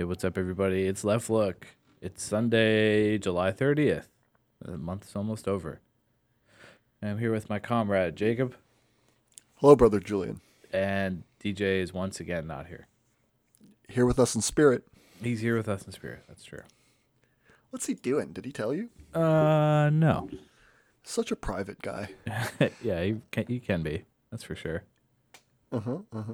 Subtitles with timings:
[0.00, 0.86] Hey, what's up, everybody?
[0.86, 1.66] It's Left Look.
[2.00, 4.06] It's Sunday, July 30th.
[4.64, 5.82] The month's almost over.
[7.02, 8.54] I'm here with my comrade, Jacob,
[9.56, 10.40] Hello, brother Julian.
[10.72, 12.86] and DJ is once again not here.
[13.90, 14.84] Here with us in spirit.
[15.22, 16.24] He's here with us in spirit.
[16.28, 16.62] That's true.
[17.68, 18.32] What's he doing?
[18.32, 18.88] Did he tell you?
[19.12, 20.30] Uh, no.
[21.02, 22.08] Such a private guy.
[22.82, 24.04] yeah, you can, you can be.
[24.30, 24.84] That's for sure.
[25.70, 25.98] Uh huh.
[26.10, 26.32] Uh huh.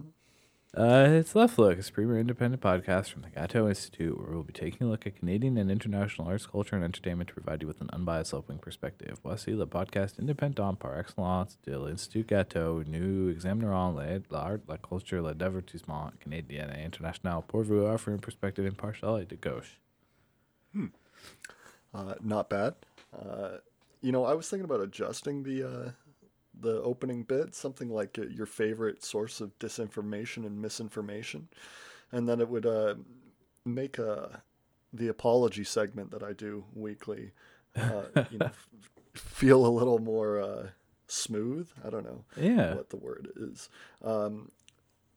[0.76, 4.52] Uh, it's Left Look, a premier independent podcast from the Gateau Institute, where we'll be
[4.52, 7.80] taking a look at Canadian and international arts, culture, and entertainment to provide you with
[7.80, 9.18] an unbiased left-wing perspective.
[9.24, 12.84] Voici le podcast indépendant par excellence de l'Institut Gateau.
[12.86, 13.94] Nous examinerons
[14.30, 19.36] l'art, la culture, le divertissement canadien et international pour vous offrir une perspective impartiale de
[19.36, 19.80] gauche.
[21.95, 22.74] Uh, not bad.
[23.14, 23.60] Uh,
[24.02, 25.90] you know, I was thinking about adjusting the uh,
[26.60, 31.48] the opening bit, something like uh, your favorite source of disinformation and misinformation,
[32.13, 32.95] and then it would uh,
[33.65, 34.26] make uh,
[34.93, 37.32] the apology segment that I do weekly,
[37.76, 38.68] uh, you know, f-
[39.15, 40.66] feel a little more uh,
[41.09, 41.68] smooth.
[41.85, 42.24] I don't know.
[42.37, 42.74] Yeah.
[42.74, 43.68] what the word is.
[44.02, 44.51] Um,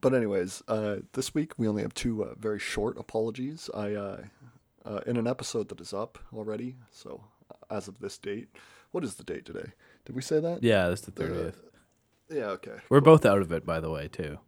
[0.01, 3.69] but anyways, uh, this week we only have two uh, very short apologies.
[3.73, 4.21] I uh,
[4.85, 6.75] uh, in an episode that is up already.
[6.91, 7.23] So
[7.69, 8.47] as of this date,
[8.91, 9.71] what is the date today?
[10.09, 10.63] Did we say that?
[10.63, 11.53] Yeah, that's the 30th.
[12.31, 12.45] Yeah.
[12.45, 12.77] Okay.
[12.89, 14.39] We're both out of it, by the way, too.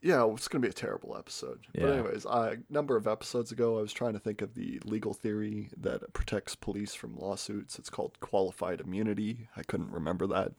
[0.00, 1.66] Yeah, it's going to be a terrible episode.
[1.74, 5.12] But anyways, a number of episodes ago, I was trying to think of the legal
[5.12, 7.78] theory that protects police from lawsuits.
[7.78, 9.48] It's called qualified immunity.
[9.58, 10.52] I couldn't remember that.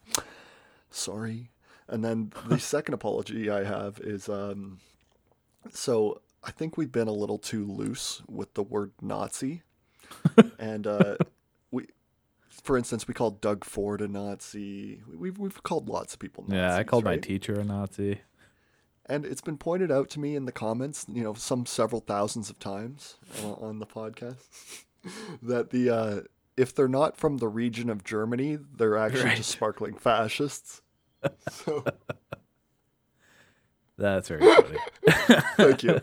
[0.92, 1.50] Sorry.
[1.88, 4.78] And then the second apology I have is um,
[5.72, 9.64] so I think we've been a little too loose with the word Nazi,
[10.60, 11.16] and uh,
[12.64, 15.02] for instance, we called Doug Ford a Nazi.
[15.14, 16.44] We've we've called lots of people.
[16.44, 18.22] Nazis, Yeah, I called my teacher a Nazi.
[19.08, 22.50] And it's been pointed out to me in the comments, you know, some several thousands
[22.50, 24.84] of times on the podcast,
[25.44, 26.22] that the uh,
[26.58, 29.38] if they're not from the region of Germany, they're actually Right.
[29.38, 30.82] just sparkling fascists.
[31.52, 31.84] So
[33.98, 34.78] That's very funny.
[35.58, 36.02] thank you.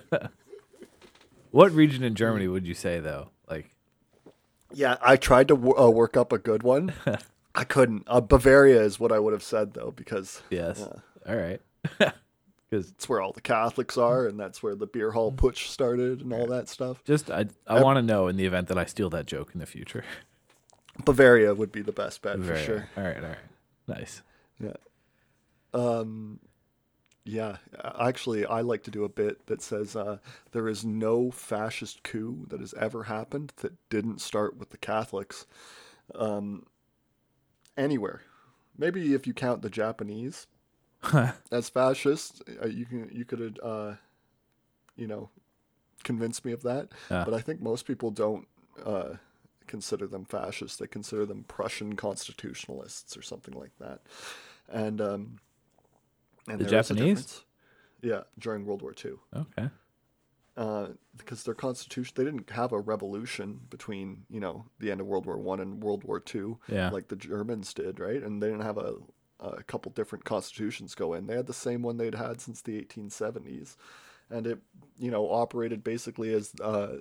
[1.51, 3.31] what region in Germany would you say, though?
[4.75, 6.93] Yeah, I tried to w- uh, work up a good one.
[7.55, 8.05] I couldn't.
[8.07, 10.81] Uh, Bavaria is what I would have said though, because yes.
[10.83, 11.61] uh, All right.
[12.71, 16.23] Because it's where all the Catholics are, and that's where the beer hall putsch started,
[16.23, 17.05] and all that stuff.
[17.05, 19.61] just, I, I want to know in the event that I steal that joke in
[19.61, 20.07] the future.
[21.05, 22.89] Bavaria would be the best bet Very- for sure.
[22.97, 23.17] All right.
[23.19, 23.39] All right.
[23.89, 24.23] Nice.
[24.59, 24.73] Yeah.
[25.75, 26.41] Um,
[27.25, 27.57] yeah.
[28.01, 30.19] Actually, I like to do a bit that says uh,
[30.53, 35.47] there is no fascist coup that has ever happened that didn't start with the Catholics.
[36.15, 36.67] Um,
[37.77, 38.23] anywhere.
[38.77, 40.47] Maybe if you count the Japanese
[41.51, 43.95] as fascists, uh, you can you could uh,
[44.97, 45.31] you know
[46.03, 46.89] convince me of that.
[47.25, 48.47] But I think most people don't
[48.85, 49.15] uh,
[49.67, 50.79] consider them fascists.
[50.79, 54.01] They consider them Prussian constitutionalists or something like that.
[54.69, 55.39] And um,
[56.49, 57.45] and The there is a Japanese?
[58.03, 59.69] Yeah, during World War II Okay.
[60.57, 65.07] uh, because their constitution they didn't have a revolution between you know the end of
[65.07, 66.91] World War One and World War Two Yeah.
[66.91, 68.23] like the Germans did, right?
[68.23, 68.97] And they didn't have a
[69.41, 71.27] a couple different constitutions go in.
[71.27, 73.77] They had the same one they'd had since the 1870s,
[74.31, 74.59] and it
[74.99, 76.99] you know operated basically as uh,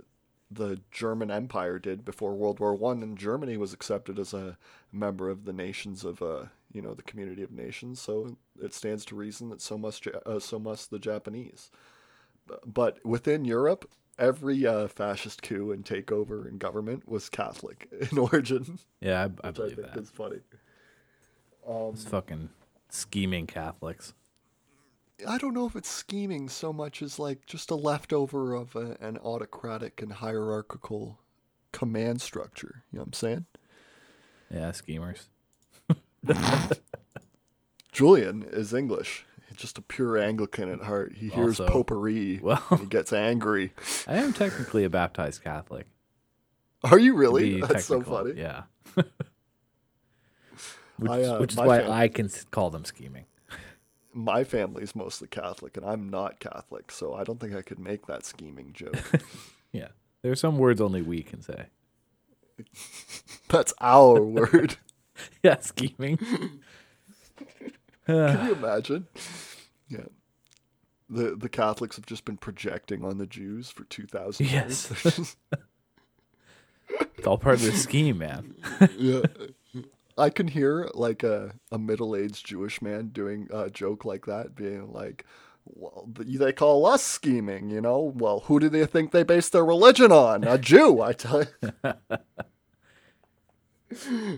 [0.51, 4.57] the German Empire did before World War One, and Germany was accepted as a
[4.91, 8.01] member of the nations of uh, you know the community of nations.
[8.01, 11.71] So it stands to reason that so must uh, so must the Japanese
[12.65, 13.89] but within Europe,
[14.19, 19.27] every uh, fascist coup and takeover in government was Catholic in origin, Yeah, I, I
[19.27, 19.97] which I believe think that.
[20.01, 20.39] is funny.
[21.93, 22.49] It's fucking
[22.89, 24.13] scheming Catholics.
[25.27, 28.97] I don't know if it's scheming so much as like just a leftover of a,
[28.99, 31.19] an autocratic and hierarchical
[31.71, 32.83] command structure.
[32.91, 33.45] You know what I'm saying?
[34.53, 35.29] Yeah, schemers.
[37.91, 39.25] Julian is English,
[39.55, 41.13] just a pure Anglican at heart.
[41.17, 43.73] He hears Also- potpourri Well- and he gets angry.
[44.07, 45.87] I am technically a baptized Catholic.
[46.83, 47.61] Are you really?
[47.61, 48.33] That's so funny.
[48.39, 48.63] Yeah.
[48.95, 49.05] which,
[51.11, 53.25] I, uh, which is why fam- I can call them scheming.
[54.13, 58.07] My family's mostly Catholic, and I'm not Catholic, so I don't think I could make
[58.07, 58.95] that scheming joke.
[59.73, 59.87] Yeah.
[60.21, 61.67] There are some words only we can say.
[63.47, 64.75] That's our word.
[65.41, 66.17] Yeah, scheming.
[68.05, 69.07] Can you imagine?
[69.87, 70.07] Yeah.
[71.09, 74.91] The the Catholics have just been projecting on the Jews for 2000 years.
[75.05, 75.35] Yes.
[77.17, 78.55] It's all part of the scheme, man.
[78.97, 79.21] yeah.
[80.21, 84.93] I can hear like a, a middle-aged Jewish man doing a joke like that being
[84.93, 85.25] like
[85.65, 88.13] well, they call us scheming, you know.
[88.15, 90.43] Well, who do they think they base their religion on?
[90.43, 91.73] A Jew, I tell you.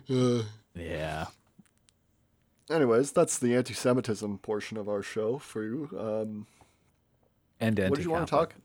[0.10, 0.44] Uh,
[0.76, 1.28] Yeah.
[2.70, 5.90] anyways, that's the anti-Semitism portion of our show for you.
[5.98, 6.48] Um,
[7.60, 8.56] And what did you want to talk?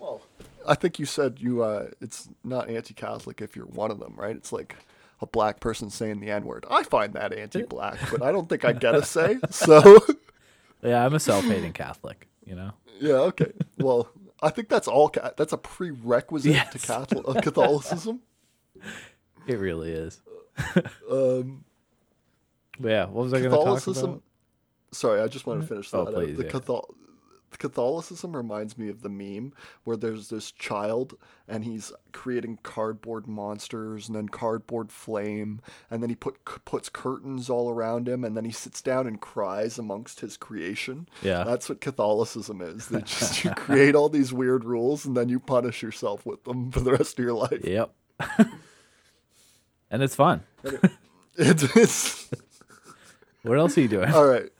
[0.00, 0.22] Well,
[0.66, 1.62] I think you said you.
[1.62, 4.34] Uh, it's not anti-Catholic if you're one of them, right?
[4.34, 4.76] It's like
[5.20, 6.64] a black person saying the N-word.
[6.70, 9.38] I find that anti-black, but I don't think I get a say.
[9.50, 9.98] So,
[10.82, 12.28] Yeah, I'm a self-hating Catholic.
[12.46, 12.70] You know.
[13.00, 13.52] yeah, okay.
[13.78, 14.08] Well,
[14.40, 15.08] I think that's all.
[15.10, 16.84] Ca- that's a prerequisite to Yes.
[16.86, 18.20] Catholic uh, Catholicism.
[19.46, 20.20] It really is.
[21.10, 21.64] Um,
[22.78, 24.22] But yeah, what was I going to talk about?
[24.92, 25.98] Sorry, I just want to finish that.
[25.98, 26.50] Oh, please, the yeah.
[26.50, 26.94] Cathol-
[27.56, 29.52] Catholicism reminds me of the meme
[29.84, 31.16] where there's this child
[31.48, 35.60] and he's creating cardboard monsters and then cardboard flame
[35.90, 39.20] and then he put puts curtains all around him and then he sits down and
[39.20, 41.08] cries amongst his creation.
[41.22, 41.44] Yeah.
[41.44, 42.88] That's what Catholicism is.
[42.88, 46.70] They just you create all these weird rules and then you punish yourself with them
[46.70, 47.64] for the rest of your life.
[47.64, 47.90] Yep.
[49.90, 50.42] and it's fun.
[51.40, 52.30] It's, it's
[53.42, 54.10] What else are you doing?
[54.12, 54.50] all right.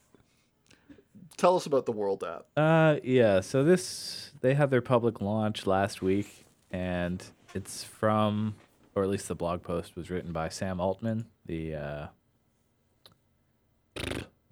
[1.39, 2.47] Tell us about the World app.
[2.57, 3.41] Uh, yeah.
[3.41, 7.25] So this they had their public launch last week, and
[7.55, 8.57] it's from,
[8.95, 12.07] or at least the blog post was written by Sam Altman, the uh,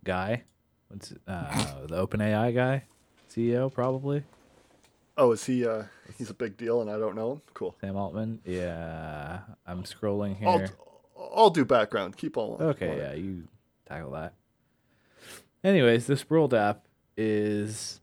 [0.05, 0.45] guy,
[0.89, 2.85] what's it- uh, the OpenAI guy,
[3.29, 4.23] CEO probably.
[5.19, 5.67] Oh, is he?
[5.67, 5.85] Uh,
[6.19, 7.43] he's a big deal, and I don't know him.
[7.55, 7.75] Cool.
[7.81, 8.41] Sam Altman.
[8.45, 10.71] Yeah, I'm scrolling I'll, here.
[11.35, 12.17] I'll do background.
[12.17, 12.61] Keep on.
[12.61, 12.99] Okay, on it.
[12.99, 13.49] yeah, you
[13.89, 14.35] tackle that.
[15.67, 16.87] Anyways, this World app
[17.17, 18.01] is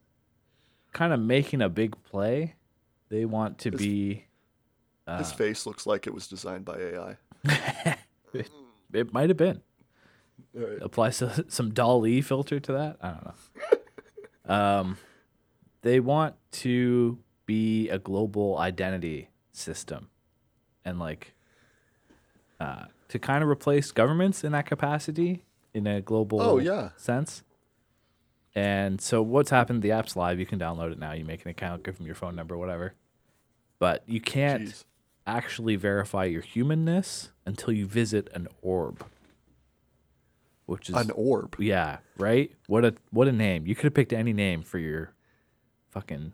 [0.91, 2.55] kind of making a big play.
[3.07, 4.13] They want to His- be.
[5.17, 7.17] His Uh, face looks like it was designed by AI.
[8.93, 9.61] it might have been.
[10.53, 10.77] Right.
[10.81, 12.97] Apply so, some DALL-E filter to that.
[13.01, 14.53] I don't know.
[14.53, 14.97] um,
[15.83, 20.09] they want to be a global identity system,
[20.83, 21.33] and like,
[22.59, 25.43] uh, to kind of replace governments in that capacity
[25.73, 26.89] in a global Oh, yeah.
[26.97, 27.41] sense.
[28.55, 29.81] And so what's happened?
[29.81, 30.39] The app's live.
[30.39, 31.13] You can download it now.
[31.13, 32.93] You make an account, give them your phone number, whatever.
[33.79, 34.83] But you can't Jeez.
[35.25, 39.05] actually verify your humanness until you visit an orb.
[40.65, 41.55] Which is An orb.
[41.59, 42.51] yeah, right?
[42.67, 43.67] What a what a name.
[43.67, 45.13] You could have picked any name for your
[45.91, 46.31] fucking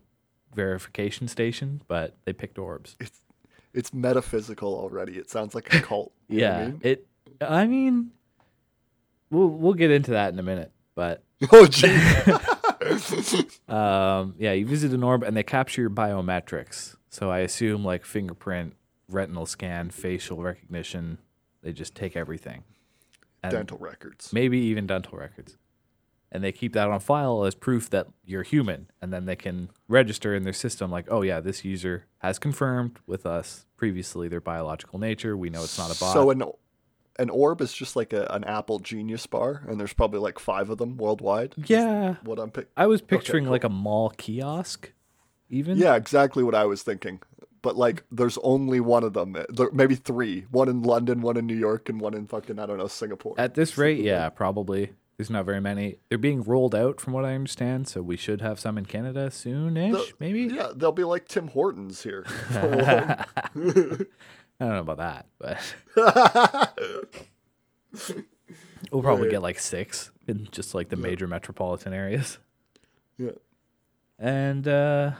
[0.53, 2.95] verification station, but they picked orbs.
[2.99, 3.19] It's
[3.73, 5.13] it's metaphysical already.
[5.13, 6.11] It sounds like a cult.
[6.27, 6.57] You know yeah.
[6.57, 6.79] I mean?
[6.83, 7.07] It
[7.41, 8.11] I mean
[9.31, 11.23] we'll we'll get into that in a minute, but
[11.53, 11.87] Oh, gee.
[13.69, 16.97] um yeah, you visit an orb and they capture your biometrics.
[17.09, 18.75] So I assume like fingerprint,
[19.07, 21.19] retinal scan, facial recognition,
[21.63, 22.63] they just take everything.
[23.41, 24.33] And Dental records.
[24.33, 25.55] maybe even dental records.
[26.31, 28.91] And they keep that on file as proof that you're human.
[29.01, 32.99] And then they can register in their system, like, oh, yeah, this user has confirmed
[33.07, 35.35] with us previously their biological nature.
[35.35, 36.13] We know it's not a bot.
[36.13, 36.43] So an
[37.19, 40.69] an orb is just like a, an Apple Genius bar, and there's probably like five
[40.69, 41.53] of them worldwide.
[41.67, 42.15] yeah.
[42.23, 42.67] What I'm pick.
[42.75, 43.51] I was picturing cool.
[43.51, 44.91] like a mall kiosk,
[45.49, 45.77] even.
[45.77, 47.19] Yeah, exactly what I was thinking.
[47.61, 49.35] But like, there's only one of them.
[49.49, 50.45] There, maybe three.
[50.49, 53.35] One in London, one in New York, and one in fucking I don't know Singapore.
[53.37, 54.93] At this rate, yeah, probably.
[55.17, 55.97] There's not very many.
[56.07, 57.89] They're being rolled out, from what I understand.
[57.89, 60.43] So we should have some in Canada soonish, The- maybe.
[60.43, 62.25] Yeah, they'll be like Tim Hortons here.
[64.59, 65.75] I don't know about that, but
[68.91, 69.31] we'll probably Right.
[69.31, 72.39] get like six in just like the major metropolitan areas.
[73.17, 73.31] yeah.
[74.17, 75.11] And uh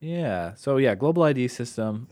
[0.00, 2.08] yeah, so yeah, global ID system.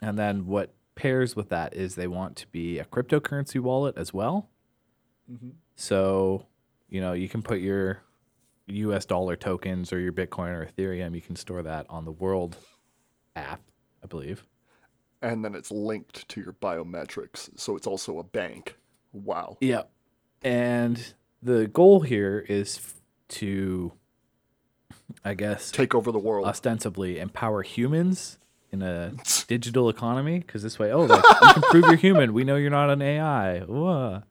[0.00, 4.12] And then what pairs with that is they want to be a cryptocurrency wallet as
[4.14, 4.48] well.
[5.30, 5.52] Mhm.
[5.76, 6.46] So,
[6.88, 8.02] you know, you can put your
[8.66, 12.56] US dollar tokens or your Bitcoin or Ethereum, you can store that on the World
[13.36, 13.60] app,
[14.02, 14.44] I believe.
[15.20, 18.76] And then it's linked to your biometrics, so it's also a bank.
[19.12, 19.56] Wow.
[19.60, 19.82] Yeah.
[20.42, 22.94] And the goal here is
[23.30, 23.92] to,
[25.24, 26.46] I guess, Take over the world.
[26.46, 28.38] ostensibly empower humans
[28.70, 29.12] in a
[29.48, 30.38] digital economy.
[30.38, 32.32] Because this way, oh, like, you can prove you're human.
[32.32, 33.60] We know you're not an AI.
[33.60, 34.22] Whoa.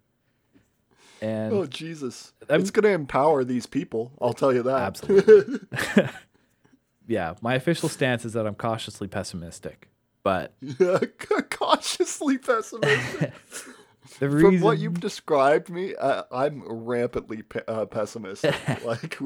[1.22, 2.32] And Oh Jesus!
[2.50, 4.14] I'm- it's gonna empower these people.
[4.22, 4.82] I'll tell you that.
[4.82, 5.60] absolutely.
[7.08, 9.90] yeah, my official stance is that I'm cautiously pessimistic.
[10.28, 10.52] But
[11.52, 13.32] Cautiously pessimistic.
[14.20, 18.54] the From what you've described me, uh, I'm rampantly pe- uh, pessimistic.
[18.86, 19.18] like,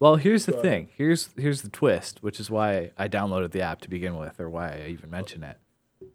[0.00, 0.90] Well, here's the thing.
[0.94, 4.50] Here's here's the twist, which is why I downloaded the app to begin with, or
[4.50, 5.56] why I even mention it,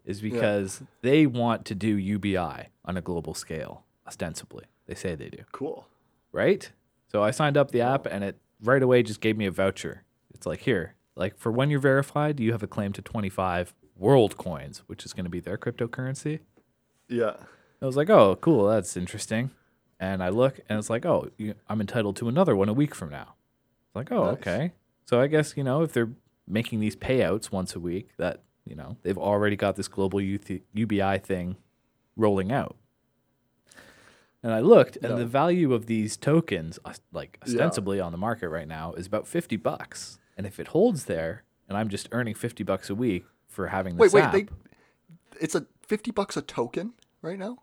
[0.04, 4.66] is because they want to do UBI on a global scale, ostensibly.
[4.86, 5.88] They say they do, cool.
[6.30, 6.70] right?
[7.08, 10.04] So I signed up the app and it right away just gave me a voucher.
[10.32, 14.36] It's like here, like for when you're verified, you have a claim to 25 world
[14.36, 16.40] coins, which is going to be their cryptocurrency.
[17.08, 17.34] Yeah.
[17.80, 19.50] I was like, oh, cool, that's interesting.
[20.00, 22.94] And I look and it's like, oh, you, I'm entitled to another one a week
[22.94, 23.34] from now.
[23.86, 24.34] It's like, oh, Nice.
[24.34, 24.72] okay.
[25.04, 26.10] So I guess, you know, if they're
[26.46, 31.18] making these payouts once a week, that, you know, they've already got this global UBI
[31.18, 31.56] thing
[32.16, 32.76] rolling out.
[34.42, 35.16] And I looked, and Yeah.
[35.18, 37.52] the value of these tokens, os- like Yeah.
[37.54, 40.18] ostensibly on the market right now, is about 50 bucks.
[40.36, 43.24] And if it holds there, and I'm just earning 50 bucks a week
[43.56, 44.24] for having this Wait, wait.
[44.26, 44.46] app, They,
[45.40, 47.58] it's a fifty bucks a token right now,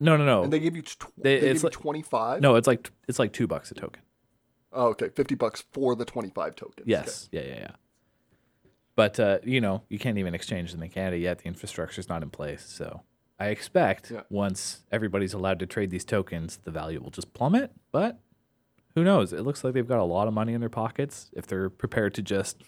[0.00, 2.02] no, no, no, and they give you tw- They- they, it's give like- you twenty
[2.02, 2.40] five.
[2.40, 4.02] no, it's like it's like two bucks a token.
[4.72, 6.86] Oh, okay, fifty bucks for the twenty five tokens.
[6.86, 7.28] Yes.
[7.30, 7.70] Yeah, yeah, yeah.
[8.96, 11.38] But uh, you know, you can't even exchange them in Canada yet.
[11.38, 12.64] The infrastructure's not in place.
[12.64, 13.02] So
[13.40, 14.22] I expect Yeah.
[14.30, 17.72] once everybody's allowed to trade these tokens, the value will just plummet.
[17.92, 18.20] But
[18.94, 19.32] who knows?
[19.32, 22.14] It looks like they've got a lot of money in their pockets if they're prepared
[22.14, 22.62] to just,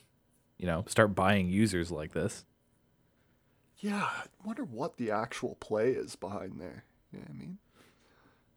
[0.58, 2.44] you know, start buying users like this.
[3.78, 6.84] Yeah, I wonder what the actual play is behind there.
[7.12, 7.58] You know what I mean?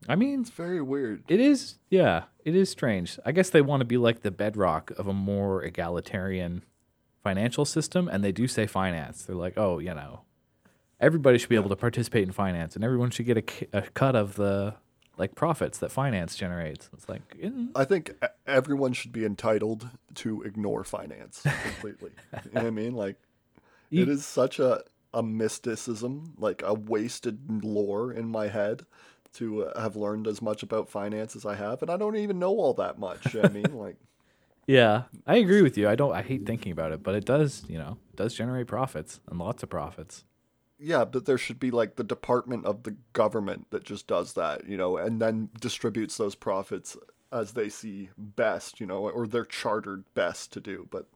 [0.07, 1.23] I mean, It's very weird.
[1.27, 3.19] it is, yeah, it is strange.
[3.25, 6.63] I guess they want to be like the bedrock of a more egalitarian
[7.21, 9.25] financial system, and they do say finance.
[9.25, 10.21] They're like, oh, you know,
[11.01, 13.37] everybody should be able to participate in finance, and everyone should get
[13.73, 14.75] a cut of the
[15.17, 16.89] like profits that finance generates.
[16.93, 18.13] It's like, mm, I think
[18.47, 22.11] everyone should be entitled to ignore finance completely.
[22.45, 22.93] you know what I mean?
[22.93, 23.17] Like,
[23.91, 24.81] it is such a,
[25.13, 28.85] a mysticism, like a wasted lore in my head
[29.33, 31.81] to uh, have learned as much about finance as I have.
[31.81, 33.33] And I don't even know all that much.
[33.33, 33.73] you know what I mean?
[33.73, 33.97] Like,
[34.67, 35.89] yeah, I agree with you.
[35.89, 38.67] I don't, I hate thinking about it, but it does, you know, it does generate
[38.67, 40.25] profits and lots of profits.
[40.77, 44.67] yeah, but there should be like the department of the government that just does that,
[44.67, 46.95] you know, and then distributes those profits
[47.31, 50.87] as they see best, you know, or they're chartered best to do.
[50.91, 51.07] But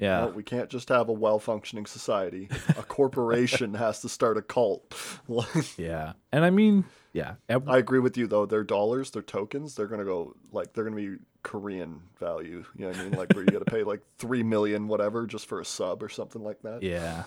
[0.00, 0.20] Yeah.
[0.22, 2.48] No, we can't just have a well-functioning society.
[2.70, 4.94] A corporation has to start a cult.
[5.76, 6.12] Yeah.
[6.32, 7.34] And I mean, yeah.
[7.48, 8.46] I agree with you though.
[8.46, 12.64] Their dollars, their tokens, they're gonna go like they're gonna be Korean value.
[12.76, 13.12] You know what I mean?
[13.12, 16.08] Like where you got to pay like three million whatever just for a sub or
[16.08, 16.82] something like that.
[16.82, 17.24] Yeah.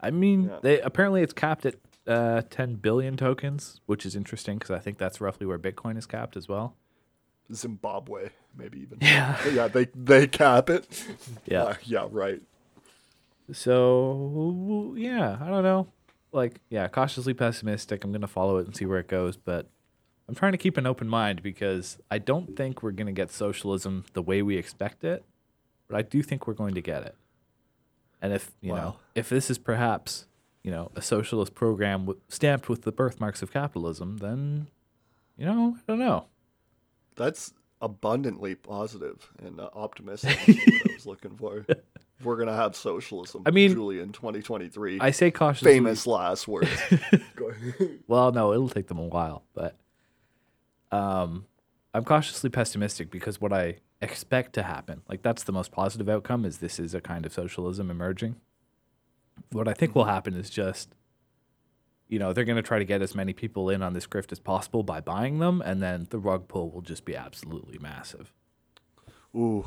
[0.00, 0.58] I mean, Yeah.
[0.62, 4.98] they apparently it's capped at uh, 10 billion tokens, which is interesting because I think
[4.98, 6.74] that's roughly where Bitcoin is capped as well.
[7.54, 8.98] Zimbabwe, maybe even.
[9.00, 9.36] Yeah.
[9.50, 10.86] Yeah, they they cap it.
[11.46, 11.62] Yeah.
[11.62, 12.06] Uh, yeah.
[12.10, 12.40] Right.
[13.52, 15.88] So, yeah, I don't know.
[16.32, 18.04] Like, yeah, cautiously pessimistic.
[18.04, 19.68] I'm going to follow it and see where it goes, but
[20.28, 23.30] I'm trying to keep an open mind because I don't think we're going to get
[23.30, 25.24] socialism the way we expect it,
[25.88, 27.14] but I do think we're going to get it.
[28.22, 30.26] And if, you know, if this is perhaps,
[30.62, 34.68] you know, a socialist program w- stamped with the birthmarks of capitalism, then,
[35.36, 36.26] you know, I don't know.
[37.16, 40.38] That's abundantly positive and uh, optimistic.
[40.46, 41.66] what I was looking for.
[42.22, 43.42] We're gonna have socialism.
[43.46, 45.00] I mean, Julie in 2023.
[45.00, 45.72] I say cautiously.
[45.72, 46.70] famous last words.
[48.06, 49.76] Well, no, it'll take them a while, but
[50.92, 51.46] um,
[51.94, 56.44] I'm cautiously pessimistic because what I expect to happen, like that's the most positive outcome,
[56.44, 58.36] is this is a kind of socialism emerging.
[59.50, 60.94] What I think will happen is just,
[62.12, 64.32] you know, they're going to try to get as many people in on this grift
[64.32, 68.34] as possible by buying them, and then the rug pull will just be absolutely massive.
[69.34, 69.64] Ooh,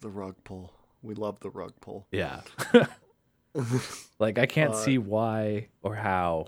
[0.00, 0.72] the rug pull.
[1.02, 2.06] We love the rug pull.
[2.10, 2.40] Yeah.
[4.18, 6.46] like I can't Uh, see why or how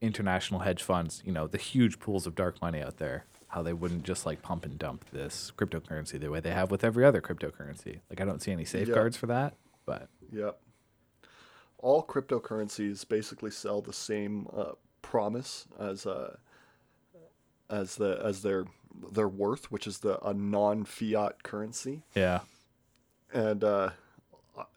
[0.00, 3.72] international hedge funds, you know, the huge pools of dark money out there, how they
[3.72, 7.20] wouldn't just like pump and dump this cryptocurrency the way they have with every other
[7.20, 8.00] cryptocurrency.
[8.08, 9.54] Like I don't see any safeguards for that,
[9.86, 10.60] but Yep.
[11.78, 16.36] All cryptocurrencies basically sell the same uh, promise as uh,
[17.70, 18.66] as the as their
[19.12, 22.40] their worth, which is the a non-fiat currency, yeah.
[23.32, 23.90] and uh,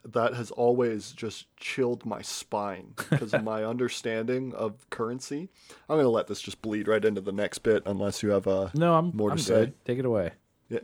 [0.05, 5.50] that has always just chilled my spine because of my understanding of currency.
[5.89, 8.72] I'm gonna let this just bleed right into the next bit, unless you have a
[8.75, 9.53] No, I'm More to I'm say?
[9.53, 9.86] good.
[9.86, 10.31] Take it away.
[10.70, 10.79] Yeah.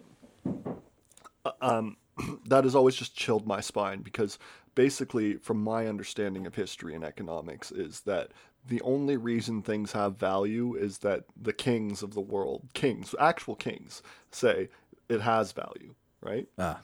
[1.62, 1.98] Um,
[2.46, 4.40] that has always just chilled my spine because
[4.78, 8.30] basically from my understanding of history and economics is that
[8.68, 13.56] the only reason things have value is that the kings of the world kings actual
[13.56, 14.70] kings say
[15.10, 16.80] it has value right Ah.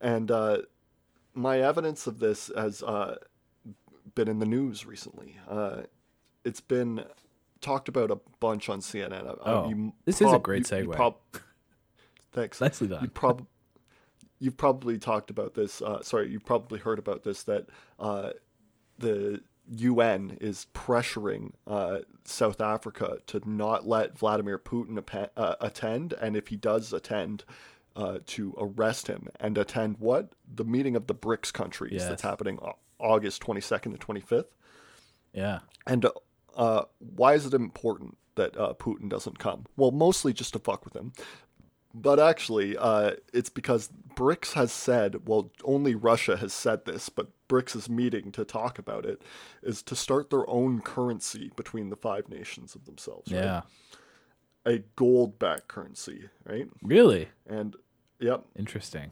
[0.00, 0.62] and uh,
[1.34, 3.16] my evidence of this has uh,
[4.14, 5.82] been in the news recently uh,
[6.46, 7.04] it's been
[7.60, 10.78] talked about a bunch on cnn Uh, Oh, you this is a prob- great you-
[10.78, 10.96] you segue.
[10.96, 11.16] prob-
[12.32, 13.10] thanks Nicely you done.
[13.10, 13.46] prob-
[14.42, 15.80] you've probably talked about this.
[15.80, 17.66] Uh, sorry, you probably heard about this that
[18.00, 18.30] uh,
[18.98, 25.02] the UN is pressuring uh, South Africa to not let Vladimir Putin
[25.36, 27.44] uh, attend, and if he does attend,
[27.94, 32.08] uh, to arrest him and attend what the meeting of the BRICS countries Yes.
[32.08, 34.46] that's happening Au- August 22nd to 25th.
[35.34, 35.60] Yeah.
[35.86, 36.06] And
[36.56, 39.66] uh, why is it important that uh, Putin doesn't come?
[39.76, 41.12] Well, mostly just to fuck with him.
[41.94, 47.28] But actually, uh, it's because BRICS has said, well, only Russia has said this, but
[47.48, 49.22] BRICS is meeting to talk about it,
[49.62, 53.30] is to start their own currency between the five nations of themselves.
[53.30, 53.44] Right?
[53.44, 53.62] Yeah.
[54.64, 56.68] A gold backed currency, right?
[56.82, 57.76] Really And,
[58.20, 59.10] yep, interesting.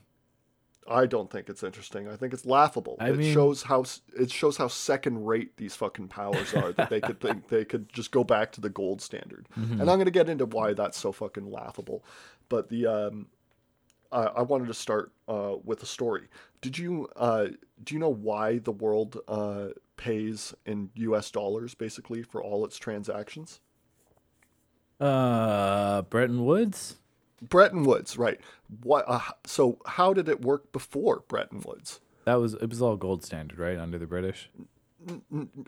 [0.88, 2.08] I don't think it's interesting.
[2.08, 2.96] I think it's laughable.
[2.98, 3.84] I it mean- shows how
[4.18, 7.92] it shows how second rate these fucking powers are that they could think they could
[7.92, 9.48] just go back to the gold standard.
[9.60, 9.80] Mm-hmm.
[9.80, 12.02] And I'm going to get into why that's so fucking laughable.
[12.50, 13.28] But the um,
[14.12, 16.28] I, I wanted to start uh, with a story.
[16.60, 17.46] Did you uh,
[17.82, 21.30] do you know why the world uh, pays in U.S.
[21.30, 23.60] dollars basically for all its transactions?
[25.00, 26.96] Uh, Bretton Woods.
[27.42, 28.38] Bretton Woods, right?
[28.82, 29.04] What?
[29.08, 32.00] Uh, so how did it work before Bretton Woods?
[32.26, 33.78] That was it was all gold standard, right?
[33.78, 34.50] Under the British.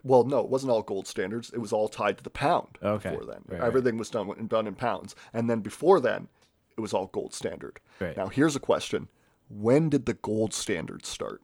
[0.03, 1.51] well, no, it wasn't all gold standards.
[1.55, 3.09] It was all tied to the pound Okay.
[3.11, 3.43] before then.
[3.49, 3.67] Right, right.
[3.67, 6.29] Everything was done done in pounds, and then before then,
[6.77, 7.81] it was all gold standard.
[8.01, 8.17] Right.
[8.17, 9.09] Now, here's a question:
[9.49, 11.43] When did the gold standard start?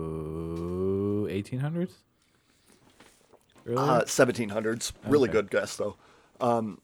[0.00, 1.94] Ooh, eighteen hundreds.
[3.64, 3.88] Really?
[3.88, 4.92] Uh, 1700s.
[5.06, 5.96] Really good guess, though.
[6.40, 6.80] Um,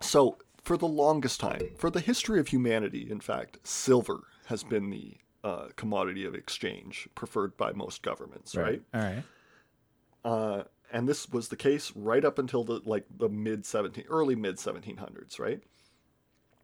[0.00, 4.88] so, for the longest time, for the history of humanity, in fact, silver has been
[4.88, 8.80] the uh, commodity of exchange preferred by most governments, right?
[8.94, 9.22] All right.
[10.24, 14.34] uh, and this was the case right up until the like the mid 17 early
[14.34, 15.62] mid 1700s right?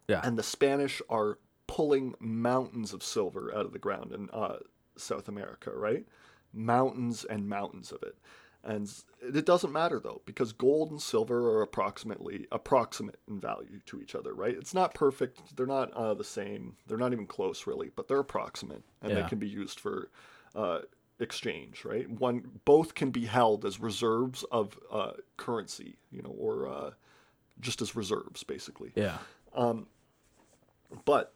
[0.09, 0.21] Yeah.
[0.23, 4.57] and the spanish are pulling mountains of silver out of the ground in uh,
[4.97, 6.07] south america right?
[6.53, 8.17] Mountains and mountains of it.
[8.63, 8.89] And
[9.21, 14.15] it doesn't matter though because gold and silver are approximately approximate in value to each
[14.15, 14.55] other right?
[14.57, 15.57] It's not perfect.
[15.57, 16.77] They're not uh, the same.
[16.87, 19.23] They're not even close really but they're approximate and Yeah.
[19.23, 20.11] they can be used for
[20.55, 20.81] uh,
[21.21, 26.69] exchange right one both can be held as reserves of uh, currency you know or
[26.69, 26.91] uh,
[27.61, 29.19] just as reserves basically yeah.
[29.55, 29.87] Um,
[31.05, 31.33] but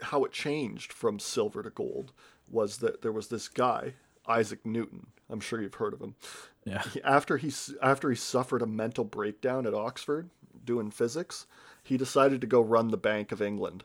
[0.00, 2.12] how it changed from silver to gold
[2.50, 3.94] was that there was this guy,
[4.26, 5.06] Isaac Newton.
[5.30, 6.16] I'm sure you've heard of him.
[6.64, 6.82] Yeah.
[6.92, 10.28] He- After he after he suffered a mental breakdown at Oxford
[10.64, 11.46] doing physics,
[11.82, 13.84] he decided to go run the Bank of England.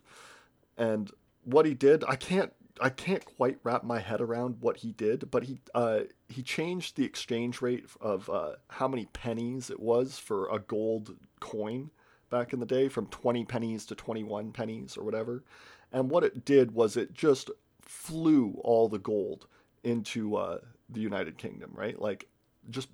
[0.78, 1.12] And
[1.44, 5.32] what he did, I can't I can't quite wrap my head around what he did,
[5.32, 10.18] but he uh, he changed the exchange rate of uh, how many pennies it was
[10.20, 11.92] for a gold coin
[12.30, 15.44] back in the day from 20 pennies to 21 pennies or whatever.
[15.92, 17.50] And what it did was it just
[17.82, 19.48] flew all the gold
[19.84, 20.60] into uh,
[20.90, 22.00] the United Kingdom, right?
[22.00, 22.28] Like
[22.70, 22.90] just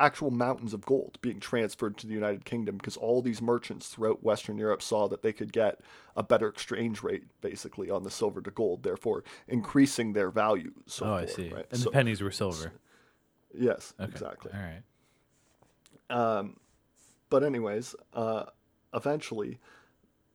[0.00, 4.22] actual mountains of gold being transferred to the United Kingdom because all these merchants throughout
[4.24, 5.80] Western Europe saw that they could get
[6.16, 10.72] a better exchange rate basically on the silver to gold, therefore increasing their value.
[10.86, 11.50] So Oh, I see.
[11.52, 11.66] Right?
[11.70, 12.72] And So- the pennies were silver.
[13.54, 14.10] yes, Okay.
[14.10, 14.52] exactly.
[14.54, 14.82] All right.
[17.28, 18.46] But anyways, uh,
[18.92, 19.58] eventually,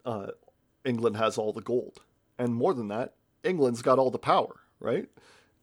[0.06, 0.28] uh,
[0.86, 2.00] England has all the gold,
[2.38, 5.10] and more than that, England's got all the power, right?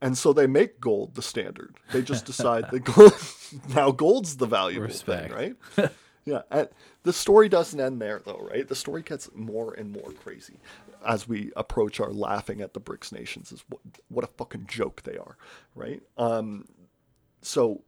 [0.02, 1.76] And so they make gold the standard.
[1.92, 3.12] They just decide that gold,
[3.74, 5.32] now gold's the valuable Respect.
[5.32, 5.90] thing, right?
[6.24, 6.42] yeah.
[6.50, 6.68] And
[7.02, 8.66] the story doesn't end there, though, right?
[8.66, 10.58] The story gets more and more crazy
[11.04, 13.52] as we approach our laughing at the BRICS nations.
[13.52, 15.36] Is what, what a fucking joke they are,
[15.74, 16.02] right?
[16.16, 16.66] Um,
[17.40, 17.82] so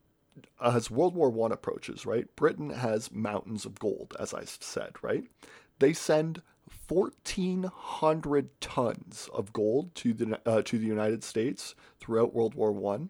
[0.61, 5.23] as World War One approaches, right, Britain has mountains of gold, as I said, right?
[5.79, 12.33] They send fourteen hundred tons of gold to the uh, to the United States throughout
[12.33, 13.09] World War One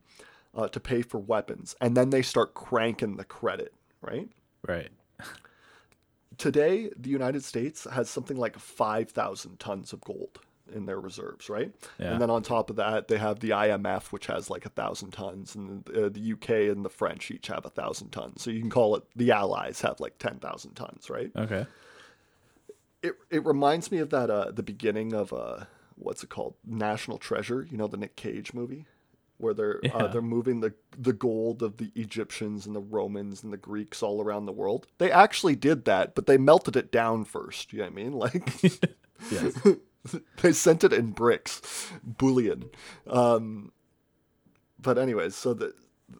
[0.55, 4.29] uh, to pay for weapons, and then they start cranking the credit, right?
[4.67, 4.89] Right.
[6.37, 10.39] Today, the United States has something like five thousand tons of gold
[10.73, 11.71] in their reserves, right?
[11.99, 12.13] Yeah.
[12.13, 15.11] And then on top of that, they have the IMF, which has like a thousand
[15.11, 18.41] tons, and uh, the UK and the French each have a thousand tons.
[18.41, 21.31] So you can call it the Allies have like ten thousand tons, right?
[21.35, 21.65] Okay.
[23.03, 25.65] It it reminds me of that uh, the beginning of uh,
[25.95, 27.67] what's it called, National Treasure?
[27.69, 28.87] You know the Nick Cage movie,
[29.37, 29.95] where they're Yeah.
[29.95, 34.01] uh, they're moving the the gold of the Egyptians and the Romans and the Greeks
[34.03, 34.87] all around the world.
[34.97, 37.73] They actually did that, but they melted it down first.
[37.73, 38.13] You know what I mean?
[39.31, 39.79] Like.
[40.43, 42.69] They sent it in bricks, bullion.
[43.07, 43.71] Um,
[44.79, 45.73] but anyways, so the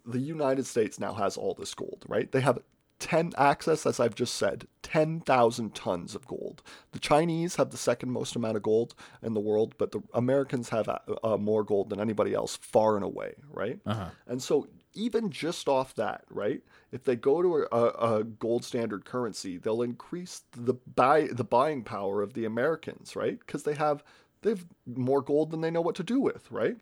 [0.04, 2.32] the United States now has all this gold, right?
[2.32, 2.58] They have
[3.06, 6.64] 10 access, as I've just said, 10,000 tons of gold.
[6.92, 10.70] The Chinese have the second most amount of gold in the world, but the Americans
[10.70, 13.80] have uh, uh, more gold than anybody else, far and away, right?
[13.86, 14.10] Uh-huh.
[14.26, 16.64] And so, even just off that, right?
[16.92, 21.84] If they go to a, a gold standard currency, they'll increase the buy the buying
[21.84, 23.38] power of the Americans, right?
[23.38, 24.04] Because they have
[24.42, 26.78] they've more gold than they know what to do with, right?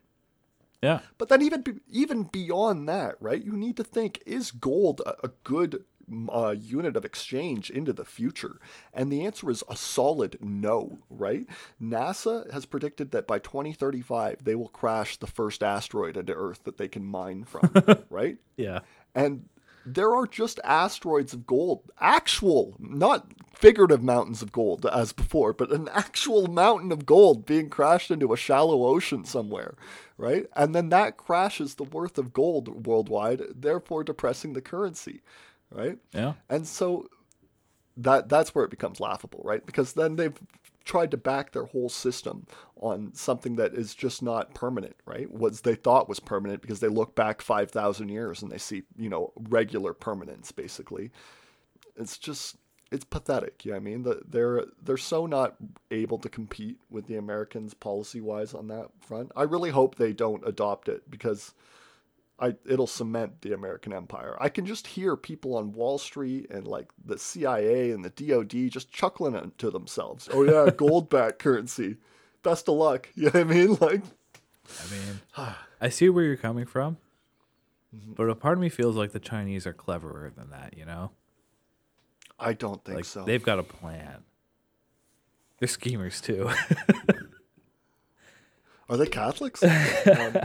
[0.84, 1.00] Yeah.
[1.18, 3.42] But then even even beyond that, right?
[3.42, 5.86] You need to think: Is gold a, a good
[6.30, 8.60] uh, unit of exchange into the future?
[8.94, 11.48] And the answer is a solid no, right?
[11.82, 16.78] NASA has predicted that by 2035 they will crash the first asteroid into Earth that
[16.78, 17.74] they can mine from,
[18.10, 18.38] right?
[18.58, 18.80] Yeah.
[19.16, 19.50] And
[19.86, 25.72] there are just asteroids of gold, actual, not figurative mountains of gold as before, but
[25.72, 29.76] an actual mountain of gold being crashed into a shallow ocean somewhere,
[30.18, 30.46] right?
[30.56, 35.22] And then that crashes the worth of gold worldwide, therefore depressing the currency,
[35.74, 35.98] right?
[36.14, 36.34] Yeah.
[36.50, 37.08] And so
[37.98, 39.66] that that's where it becomes laughable, right?
[39.66, 40.38] Because then they've
[40.86, 45.32] tried to back their whole system on something that is just not permanent, right?
[45.32, 49.10] What they thought was permanent because they look back 5,000 years and they see, you
[49.10, 51.12] know, regular permanence basically.
[51.96, 52.58] It's just
[52.92, 54.04] it's pathetic, you know what I mean?
[54.04, 55.56] The, they're they're so not
[55.90, 59.32] able to compete with the Americans policy-wise on that front.
[59.36, 61.54] I really hope they don't adopt it because
[62.44, 64.36] I it'll cement the American empire.
[64.40, 68.70] I can just hear people on Wall Street and like the CIA and the DoD
[68.72, 70.28] just chuckling to themselves.
[70.34, 71.98] Oh yeah, gold backed currency.
[72.44, 73.08] Best of luck.
[73.16, 73.78] You know what I mean?
[73.80, 74.02] Like
[74.82, 75.22] I mean,
[75.82, 76.98] I see where you're coming from,
[77.96, 78.14] Mm-hmm.
[78.14, 80.74] but a part of me feels like the Chinese are cleverer than that.
[80.76, 81.12] You know,
[82.40, 83.24] I don't think like so.
[83.24, 84.24] they've got a plan.
[85.60, 86.50] They're schemers too.
[88.90, 89.64] Are they Catholics?
[89.64, 90.38] um,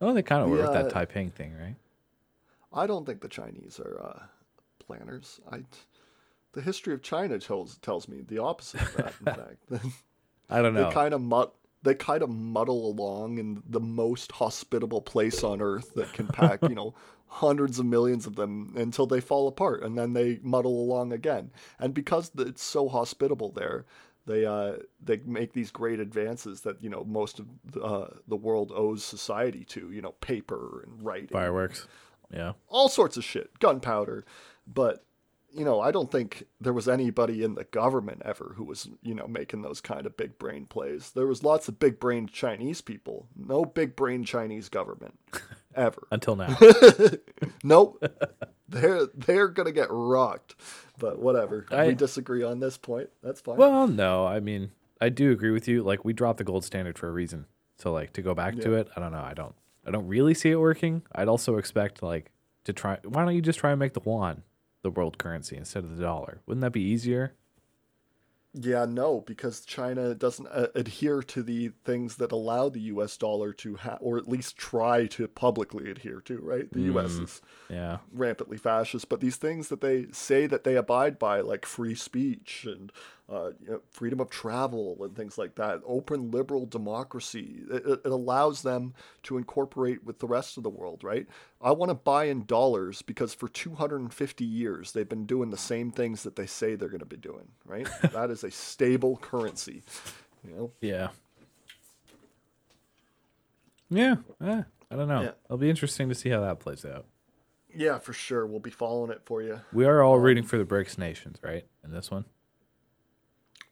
[0.00, 0.90] oh, they kind of were with that.
[0.90, 1.76] Taiping thing, right?
[2.72, 4.22] I don't think the Chinese are uh,
[4.86, 5.40] planners.
[5.50, 5.62] I
[6.52, 9.14] the history of China tells tells me the opposite of that.
[9.20, 9.94] In fact,
[10.48, 10.88] I don't know.
[10.88, 15.60] they kind of mut they kind of muddle along in the most hospitable place on
[15.60, 16.94] earth that can pack you know
[17.26, 21.50] hundreds of millions of them until they fall apart and then they muddle along again
[21.78, 23.84] and because it's so hospitable there
[24.26, 28.36] they uh they make these great advances that you know most of the, uh, the
[28.36, 31.86] world owes society to you know paper and writing Fireworks.
[32.32, 32.52] Yeah.
[32.68, 34.24] all sorts of shit, gunpowder.
[34.66, 35.04] But,
[35.52, 39.14] you know, I don't think there was anybody in the government ever who was, you
[39.16, 41.10] know, making those kind of big brain plays.
[41.10, 43.26] There was lots of big brain Chinese people.
[43.36, 45.18] No big brain Chinese government
[45.74, 46.06] ever.
[46.10, 46.56] Until now.
[47.64, 48.02] nope.
[48.68, 50.54] they're they're gonna get rocked.
[50.98, 51.66] But whatever.
[51.70, 53.10] I- we disagree on this point.
[53.22, 53.56] That's fine.
[53.56, 54.26] well, no.
[54.26, 55.82] I mean, I do agree with you.
[55.82, 57.46] Like, we dropped the gold standard for a reason.
[57.78, 59.22] So, like, to go back to it, I don't know.
[59.22, 59.54] I don't.
[59.86, 61.02] I don't really see it working.
[61.12, 62.30] I'd also expect like
[62.64, 62.98] to try.
[63.04, 64.42] Why don't you just try and make the yuan
[64.82, 66.40] the world currency instead of the dollar?
[66.46, 67.32] Wouldn't that be easier?
[68.52, 73.16] Yeah, no, because China doesn't uh, adhere to the things that allow the U.S.
[73.16, 76.38] dollar to have, or at least try to publicly adhere to.
[76.40, 77.12] Right, the U.S.
[77.12, 77.98] is Yeah.
[78.12, 82.66] rampantly fascist, but these things that they say that they abide by, like free speech
[82.68, 82.90] and
[83.30, 88.10] uh, you know, freedom of travel and things like that, open liberal democracy, it, it
[88.10, 91.28] allows them to incorporate with the rest of the world, right?
[91.62, 95.92] I want to buy in dollars because for 250 years they've been doing the same
[95.92, 97.88] things that they say they're going to be doing, right?
[98.12, 99.82] that is a stable currency,
[100.44, 100.72] you know.
[100.80, 101.08] Yeah.
[103.90, 104.16] Yeah.
[104.44, 105.22] eh, I don't know.
[105.22, 105.32] Yeah.
[105.44, 107.06] It'll be interesting to see how that plays out.
[107.72, 108.46] Yeah, for sure.
[108.46, 109.60] We'll be following it for you.
[109.72, 111.64] We are all rooting for the BRICS nations, right?
[111.84, 112.24] In this one.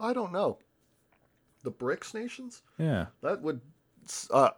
[0.00, 0.58] I don't know.
[1.64, 2.62] The BRICS nations?
[2.78, 3.06] Yeah.
[3.22, 3.60] That would,
[4.30, 4.50] uh,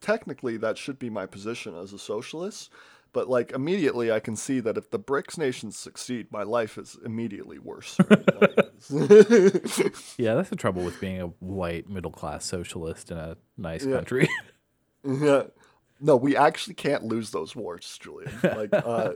[0.00, 2.70] technically, that should be my position as a socialist.
[3.12, 6.96] But like immediately, I can see that if the BRICS nations succeed, my life is
[7.04, 7.96] immediately worse.
[10.18, 13.94] Yeah, that's the trouble with being a white middle class socialist in a nice Yeah.
[13.96, 14.28] country.
[15.04, 15.44] yeah.
[16.00, 18.32] No, we actually can't lose those wars, Julian.
[18.42, 19.12] Like, uh,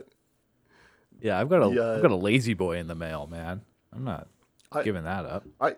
[1.21, 1.93] yeah, I've got a Yeah.
[1.93, 3.61] have got a lazy boy in the mail, man.
[3.93, 4.27] I'm not
[4.71, 5.45] I- giving that up.
[5.59, 5.75] I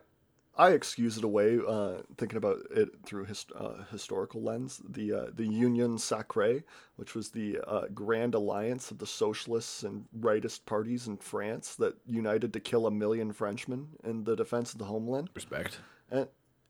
[0.57, 4.81] I excuse it away, uh, thinking about it through his, uh, historical lens.
[4.87, 6.63] The uh, the Union Sacrée,
[6.97, 11.95] which was the uh, grand alliance of the socialists and rightist parties in France that
[12.05, 15.29] united to kill a million Frenchmen in the defense of the homeland.
[15.33, 15.79] Respect.
[16.11, 16.27] And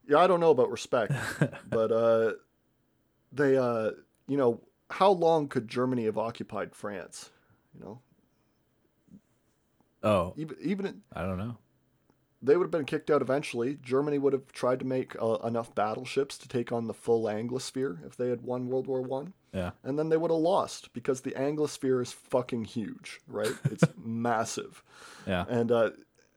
[0.08, 1.12] yeah, I don't know about respect,
[1.68, 2.32] but uh,
[3.32, 3.90] they, uh,
[4.28, 7.30] you know, how long could Germany have occupied France?
[7.74, 8.00] You know,
[10.04, 11.56] Oh, even even in, I don't know.
[12.42, 13.78] They would have been kicked out eventually.
[13.82, 18.04] Germany would have tried to make uh, enough battleships to take on the full Anglosphere
[18.06, 19.70] if they had won World War One, Yeah.
[19.84, 23.54] and then they would have lost because the Anglosphere is fucking huge, right?
[23.70, 24.82] It's massive,
[25.26, 25.44] Yeah.
[25.48, 25.90] and uh,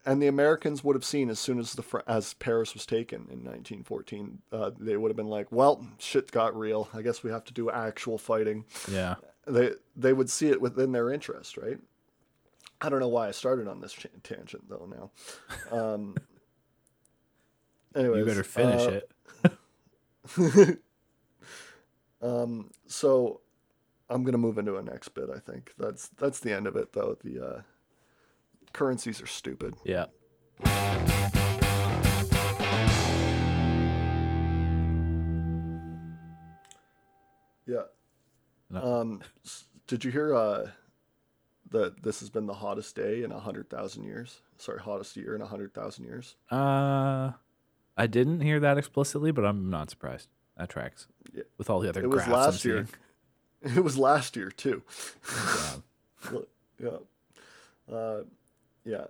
[0.08, 3.42] and the Americans would have seen as soon as the as Paris was taken in
[3.44, 6.88] 1914, uh, they would have been like, well, shit got real.
[6.94, 9.16] I guess we have to do actual fighting Yeah.
[9.48, 11.78] they they would see it within their interest, right?
[12.80, 14.86] I don't know why I started on this ch- tangent though.
[14.86, 16.14] Now, um,
[17.96, 19.00] anyways, You better finish uh,
[20.38, 20.80] it.
[22.22, 23.40] Um, so
[24.08, 25.28] I'm gonna move into a next bit.
[25.34, 27.16] I think that's that's the end of it though.
[27.22, 27.60] The uh,
[28.72, 29.74] currencies are stupid.
[29.84, 30.06] Yeah.
[37.66, 37.82] Yeah.
[38.70, 39.00] No.
[39.00, 39.22] Um,
[39.86, 40.70] did you hear uh,
[41.70, 44.40] that this has been the hottest day in a hundred thousand years?
[44.56, 46.36] Sorry, hottest year in a hundred thousand years.
[46.50, 47.32] Uh,
[47.96, 50.28] I didn't hear that explicitly, but I'm not surprised.
[50.56, 51.42] That tracks Yeah.
[51.58, 52.86] with all the other It was graphs I'm last year.
[53.62, 53.76] seeing.
[53.76, 54.82] It was last year too.
[56.32, 56.38] Yeah.
[57.88, 57.94] Yeah.
[57.94, 58.22] Uh,
[58.84, 59.04] yeah.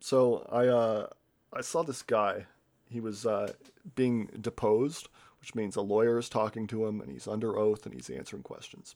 [0.00, 1.06] So I uh,
[1.52, 2.46] I saw this guy.
[2.88, 3.52] He was uh,
[3.94, 5.08] being deposed,
[5.40, 8.42] which means a lawyer is talking to him and he's under oath and he's answering
[8.42, 8.94] questions.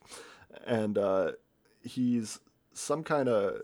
[0.67, 1.33] And uh,
[1.83, 2.39] he's
[2.77, 3.63] some kind of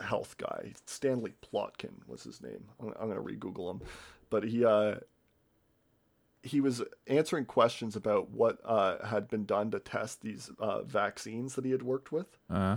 [0.00, 0.72] health guy.
[0.86, 2.64] Stanley Plotkin was his name.
[2.80, 3.80] I'm, I'm going to re-Google him.
[4.30, 4.96] But he uh,
[6.42, 11.54] he was answering questions about what uh, had been done to test these uh, vaccines
[11.54, 12.76] that he had worked with Uh,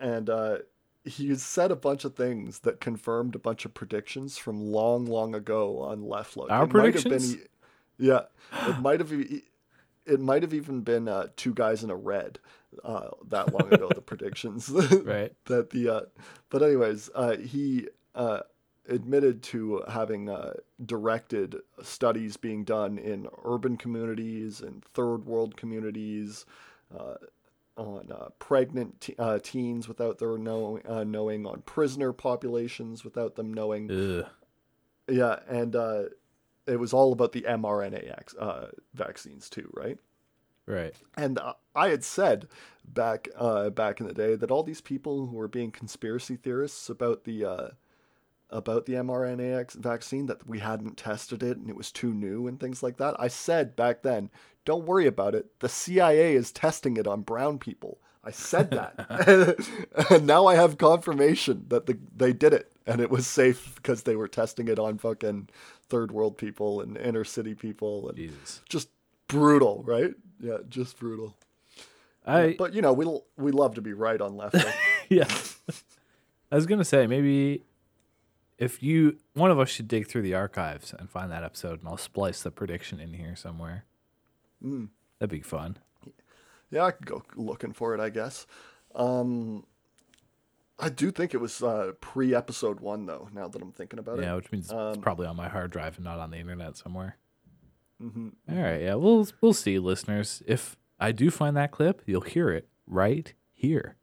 [0.00, 0.58] and uh,
[1.04, 5.34] he said a bunch of things that confirmed a bunch of predictions from long, long
[5.34, 6.50] ago on Left Look.
[6.50, 7.34] Our It might have predictions?
[7.36, 7.48] Been,
[7.98, 8.22] yeah,
[8.68, 9.12] it might have.
[10.06, 12.38] It might have even been uh, two guys in a red
[12.84, 13.88] uh, that long ago.
[13.94, 15.32] the predictions, right.
[15.46, 15.88] that the.
[15.88, 16.00] Uh,
[16.50, 18.40] but anyways, uh, he uh,
[18.88, 26.44] admitted to having uh, directed studies being done in urban communities and third world communities.
[26.96, 27.14] Uh,
[27.74, 33.34] on uh, pregnant te- uh, teens without their know- uh, knowing, on prisoner populations without
[33.36, 33.90] them knowing.
[33.90, 34.26] Ugh.
[35.08, 36.02] Yeah, and uh,
[36.66, 39.98] it was all about the mRNA uh, vaccines too, right?
[40.66, 40.94] Right.
[41.16, 42.48] And uh, I had said
[42.84, 46.88] back uh, back in the day that all these people who were being conspiracy theorists
[46.88, 47.68] about the uh,
[48.50, 52.60] about the mRNA vaccine that we hadn't tested it and it was too new and
[52.60, 53.16] things like that.
[53.18, 54.30] I said back then,
[54.64, 55.46] don't worry about it.
[55.60, 57.98] The CIA is testing it on brown people.
[58.24, 59.56] I said that,
[60.10, 64.02] and now I have confirmation that the, they did it and it was safe because
[64.02, 65.48] they were testing it on fucking
[65.92, 68.62] third world people and inner city people and Jesus.
[68.68, 68.88] just
[69.28, 70.14] brutal, right?
[70.40, 71.36] Yeah, just brutal.
[72.26, 74.56] I But you know, we l- we love to be right on left.
[75.08, 75.28] Yeah.
[76.50, 77.64] I was gonna say maybe
[78.56, 81.88] if you one of us should dig through the archives and find that episode, and
[81.88, 83.84] I'll splice the prediction in here somewhere.
[84.64, 84.88] Mm.
[85.18, 85.76] That'd be fun.
[86.70, 88.46] yeah, I could go looking for it, I guess.
[88.94, 89.66] Um,
[90.82, 93.28] I do think it was uh, pre episode one, though.
[93.32, 94.26] Now that I'm thinking about Yeah, it.
[94.26, 96.76] Yeah, which means it's Um, probably on my hard drive and not on the internet
[96.76, 97.16] somewhere.
[98.00, 100.42] hmm All right, yeah, we'll we'll see, listeners.
[100.46, 103.96] If I do find that clip, you'll hear it right here,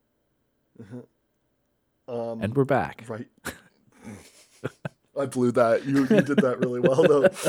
[2.07, 3.03] Um, and we're back.
[3.07, 3.27] right.
[5.19, 5.85] I blew that.
[5.85, 7.29] You you did that really well, though.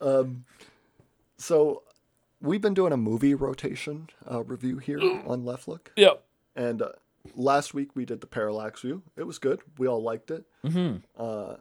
[0.00, 0.44] Um,
[1.38, 1.82] so
[2.42, 5.92] we've been doing a movie rotation uh, review here on Left Look.
[5.96, 6.22] Yep.
[6.54, 6.90] And uh,
[7.34, 9.02] last week we did the Parallax View.
[9.16, 9.60] It was good.
[9.78, 10.44] We all liked it.
[10.64, 10.98] Mm-hmm.
[11.16, 11.56] Uh,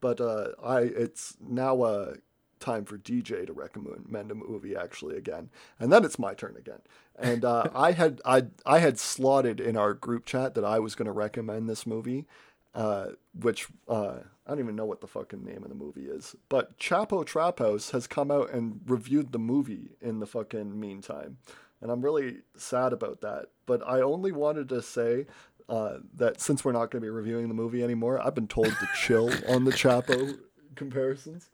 [0.00, 2.14] but uh, I it's now uh,
[2.60, 6.80] time for DJ to recommend a movie actually again, and then it's my turn again.
[7.18, 10.94] And uh, I had I I had slotted in our group chat that I was
[10.94, 12.26] going to recommend this movie,
[12.74, 16.34] uh, which uh, I don't even know what the fucking name of the movie is.
[16.48, 21.38] But Chapo Trap House has come out and reviewed the movie in the fucking meantime.
[21.82, 23.46] And I'm really sad about that.
[23.66, 25.26] But I only wanted to say
[25.68, 28.68] uh, that since we're not going to be reviewing the movie anymore, I've been told
[28.68, 30.38] to chill on the Chapo
[30.76, 31.50] comparisons.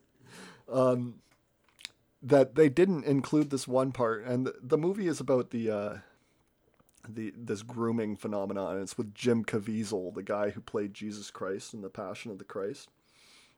[0.71, 1.15] Um,
[2.21, 5.97] that they didn't include this one part, and the, the movie is about the uh,
[7.07, 8.73] the this grooming phenomenon.
[8.73, 12.37] And it's with Jim Caviezel, the guy who played Jesus Christ in The Passion of
[12.37, 12.89] the Christ.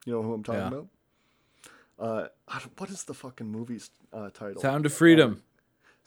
[0.06, 0.68] You know who I'm talking Yeah.
[0.68, 0.88] about?
[2.00, 2.28] Uh,
[2.78, 4.62] what is the fucking movie's uh, title?
[4.62, 5.42] Sound of Freedom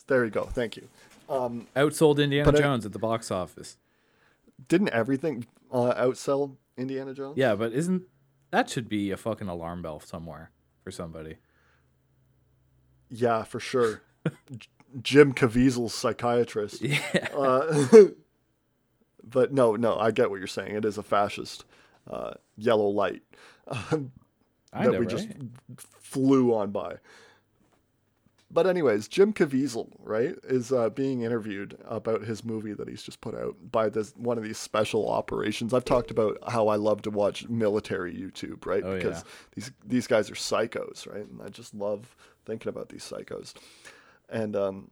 [0.06, 0.44] There you go.
[0.44, 0.88] Thank you.
[1.28, 3.76] Um, outsold Indiana But I- Jones at the box office.
[4.68, 7.36] didn't everything uh, outsell Indiana Jones?
[7.38, 8.02] Yeah, but isn't
[8.50, 10.50] that should be a fucking alarm bell somewhere
[10.82, 11.36] for somebody?
[13.10, 14.02] Yeah, for sure.
[14.56, 14.68] J-
[15.02, 16.80] Jim Caviezel's psychiatrist.
[16.82, 17.00] Yeah.
[17.36, 17.88] Uh,
[19.24, 20.74] but no, no, I get what you're saying.
[20.76, 21.64] It is a fascist.
[22.10, 23.22] uh, yellow light
[23.66, 24.12] um,
[24.74, 25.08] I that know, we right?
[25.16, 25.28] just
[26.00, 26.96] flew on by.
[28.54, 33.20] But anyways, Jim Caviezel, right, is uh, being interviewed about his movie that he's just
[33.20, 35.74] put out by this one of these special operations.
[35.74, 38.84] I've talked about how I love to watch military YouTube, right?
[38.84, 39.30] Oh, because yeah.
[39.56, 41.28] these these guys are psychos, right?
[41.28, 42.14] And I just love
[42.46, 43.54] thinking about these psychos.
[44.28, 44.90] And um,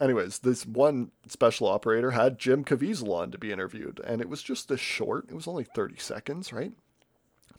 [0.00, 4.42] anyways, this one special operator had Jim Caviezel on to be interviewed, and it was
[4.42, 5.26] just this short.
[5.28, 6.72] It was only thirty seconds, right?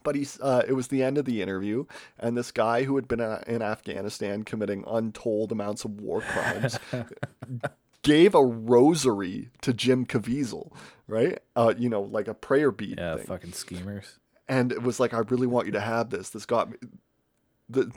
[0.04, 1.86] But he's uh, it was the end of the interview,
[2.17, 6.80] and this guy who had been uh, in Afghanistan committing untold amounts of war crimes
[8.04, 10.71] gave a rosary to Jim Caviezel,
[11.08, 11.39] right?
[11.58, 14.17] Uh, you know, like a prayer bead Yeah, thing fucking schemers.
[14.47, 16.30] and it was like, I really want you to have this.
[16.30, 16.78] This got me.
[17.69, 17.91] The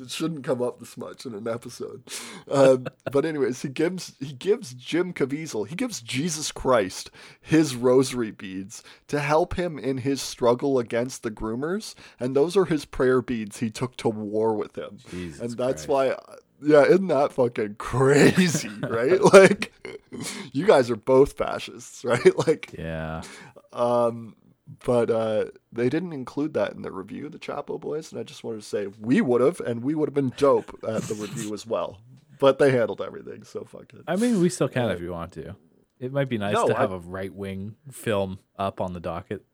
[0.00, 2.02] it shouldn't come up this much in an episode,
[2.50, 7.10] um, but anyways, he gives he gives Jim Caviezel he gives Jesus Christ
[7.40, 12.64] his rosary beads to help him in his struggle against the groomers, and those are
[12.64, 15.88] his prayer beads he took to war with him, Jesus and that's Christ.
[15.88, 16.36] why.
[16.62, 19.18] Yeah, isn't that fucking crazy, right?
[19.32, 19.72] like,
[20.52, 22.36] you guys are both fascists, right?
[22.46, 23.22] Like, Yeah.
[23.72, 24.36] um,
[24.84, 28.44] but uh, they didn't include that in the review, the Chapo boys, and I just
[28.44, 31.52] wanted to say we would have, and we would have been dope at the review
[31.54, 31.98] as well.
[32.38, 34.02] But they handled everything, so fuck it.
[34.06, 35.56] I mean, we still can if you want to.
[35.98, 39.44] It might be nice No, to have a right wing film up on the docket.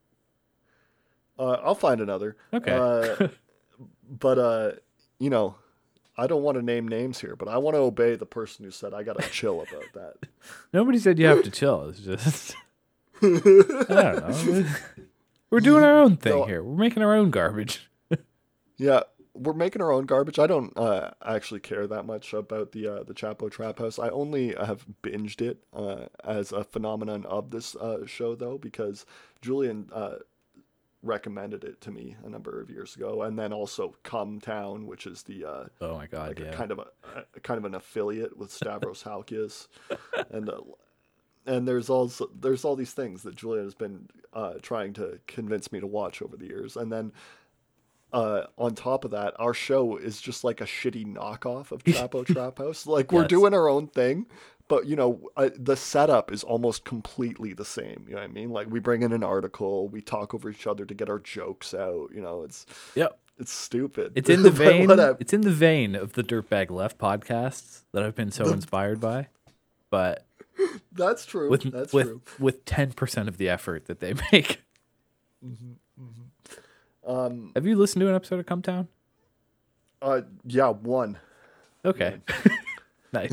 [1.39, 2.37] Uh, I'll find another.
[2.53, 2.73] Okay.
[2.73, 3.29] Uh,
[4.09, 4.73] but uh,
[5.19, 5.57] you know,
[6.17, 8.71] I don't want to name names here, but I want to obey the person who
[8.71, 10.29] said I gotta chill about that.
[10.73, 11.89] Nobody said you have to chill.
[11.89, 12.55] It's just
[13.23, 14.67] I don't know.
[15.51, 16.45] We're doing our own thing No.
[16.45, 16.63] here.
[16.63, 17.89] We're making our own garbage.
[18.79, 20.39] Yeah, we're making our own garbage.
[20.39, 23.99] I don't uh, actually care that much about the uh, the Chapo Trap House.
[23.99, 29.07] I only have binged it uh, as a phenomenon of this uh, show, though, because
[29.41, 30.17] Julian uh,
[31.03, 35.07] recommended it to me a number of years ago, and then also Cum Town, which
[35.07, 36.47] is the uh, Oh my god, like yeah.
[36.49, 36.87] a kind of a,
[37.35, 39.69] a kind of an affiliate with Stavros Halkias,
[40.31, 40.61] and uh,
[41.47, 45.73] and there's also there's all these things that Julian has been uh, trying to convince
[45.73, 47.13] me to watch over the years, and then
[48.13, 52.25] uh, on top of that, our show is just like a shitty knockoff of Chapo
[52.25, 52.87] Trap House.
[52.87, 53.31] Like we're Yes.
[53.31, 54.27] doing our own thing.
[54.69, 58.05] But you know, uh, the setup is almost completely the same.
[58.09, 58.51] You know what I mean?
[58.51, 61.73] Like we bring in an article, we talk over each other to get our jokes
[61.73, 62.09] out.
[62.13, 63.17] You know, it's Yep.
[63.39, 64.13] it's stupid.
[64.17, 64.91] It's in the vein.
[65.21, 69.29] It's in the vein of the Dirtbag Left podcasts that I've been so inspired by,
[69.91, 70.27] but
[70.93, 71.51] That's true.
[71.51, 72.21] with That's with true.
[72.39, 74.63] with ten percent of the effort that they make.
[77.07, 78.89] Um, Have you listened to an episode of Cum Town?
[80.03, 81.19] uh, yeah, one.
[81.85, 82.19] Okay,
[83.13, 83.31] nice.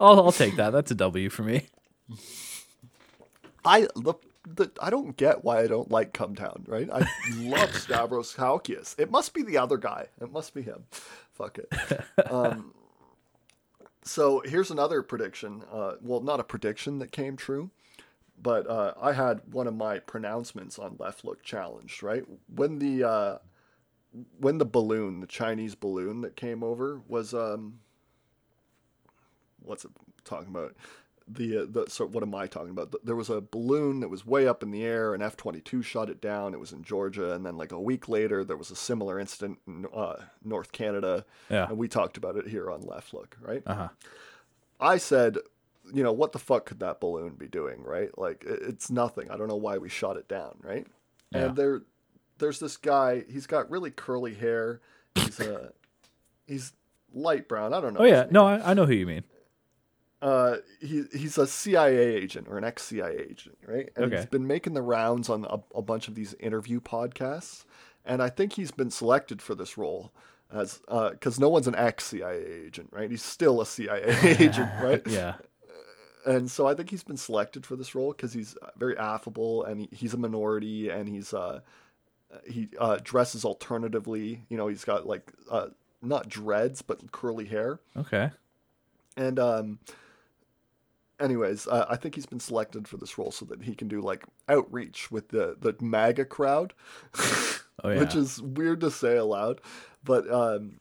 [0.00, 0.70] I'll I'll take that.
[0.70, 1.66] That's a W for me.
[3.64, 4.14] I the,
[4.46, 6.88] the I don't get why I don't like Cum Town, right?
[6.92, 7.06] I
[7.36, 8.98] love Stavros Halkias.
[8.98, 10.06] It must be the other guy.
[10.20, 10.84] It must be him.
[11.34, 12.30] Fuck it.
[12.30, 12.74] Um,
[14.08, 15.62] so here's another prediction.
[15.70, 17.70] Uh, well, not a prediction that came true,
[18.40, 22.02] but uh, I had one of my pronouncements on Left Look challenged.
[22.02, 23.38] Right when the uh,
[24.38, 27.80] when the balloon, the Chinese balloon that came over, was um,
[29.62, 29.90] what's it
[30.24, 30.74] talking about?
[31.30, 32.94] The uh, the so what am I talking about?
[33.04, 35.82] There was a balloon that was way up in the air, and F twenty two
[35.82, 36.54] shot it down.
[36.54, 39.58] It was in Georgia, and then like a week later, there was a similar incident
[39.66, 41.68] in uh, North Canada, Yeah.
[41.68, 43.62] and we talked about it here on Left Look, right?
[43.66, 43.88] Uh huh.
[44.80, 45.36] I said,
[45.92, 48.16] you know, what the fuck could that balloon be doing, right?
[48.16, 49.30] Like it's nothing.
[49.30, 50.86] I don't know why we shot it down, right?
[51.32, 51.46] Yeah.
[51.46, 51.82] And there,
[52.38, 53.24] there's this guy.
[53.28, 54.80] He's got really curly hair.
[55.14, 55.70] He's uh,
[56.46, 56.72] he's
[57.12, 57.74] light brown.
[57.74, 58.00] I don't know.
[58.00, 58.26] Oh yeah.
[58.30, 59.24] No, I, I know who you mean.
[60.20, 63.88] Uh, he he's a CIA agent or an ex CIA agent, right?
[63.96, 64.28] And he's Okay.
[64.30, 67.64] been making the rounds on a, a bunch of these interview podcasts,
[68.04, 70.12] and I think he's been selected for this role
[70.52, 70.80] as
[71.12, 73.10] because no one's an ex CIA agent, right?
[73.10, 75.02] He's still a CIA agent, right?
[75.06, 75.34] Yeah.
[76.26, 79.82] and so I think he's been selected for this role because he's very affable and
[79.82, 81.60] he, he's a minority and he's uh
[82.46, 84.42] he uh, dresses alternatively.
[84.48, 85.68] You know, he's got like uh,
[86.02, 87.78] not dreads but curly hair.
[87.96, 88.30] Okay.
[89.16, 89.78] And um,
[91.20, 94.00] anyways, uh, I think he's been selected for this role so that he can do
[94.00, 96.74] like outreach with the the MAGA crowd,
[97.16, 97.58] Oh
[97.90, 97.98] yeah.
[97.98, 99.60] which is weird to say aloud,
[100.02, 100.80] but um,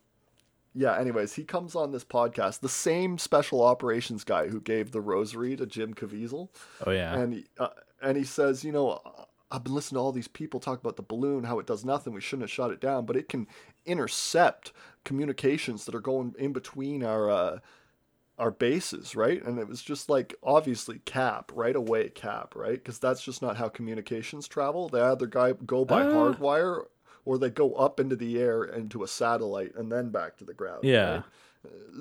[0.74, 0.98] yeah.
[0.98, 5.56] Anyways, he comes on this podcast, the same special operations guy who gave the rosary
[5.56, 6.50] to Jim Caviezel,
[6.86, 7.16] oh yeah.
[7.16, 7.70] and he, uh,
[8.02, 9.02] and he says, you know.
[9.50, 12.12] I've been listening to all these people talk about the balloon, how it does nothing.
[12.12, 13.48] We shouldn't have shot it down, but it can
[13.86, 14.74] intercept
[15.06, 17.60] communications that are going in between our uh,
[18.38, 19.44] our bases, right?
[19.44, 23.58] And it was just like obviously cap right away, cap right, because that's just not
[23.58, 24.90] how communications travel.
[24.90, 26.12] They either guy go by Ah.
[26.12, 26.86] hardwire
[27.26, 30.54] or they go up into the air into a satellite and then back to the
[30.54, 30.84] ground.
[30.84, 31.14] Yeah.
[31.16, 31.24] right?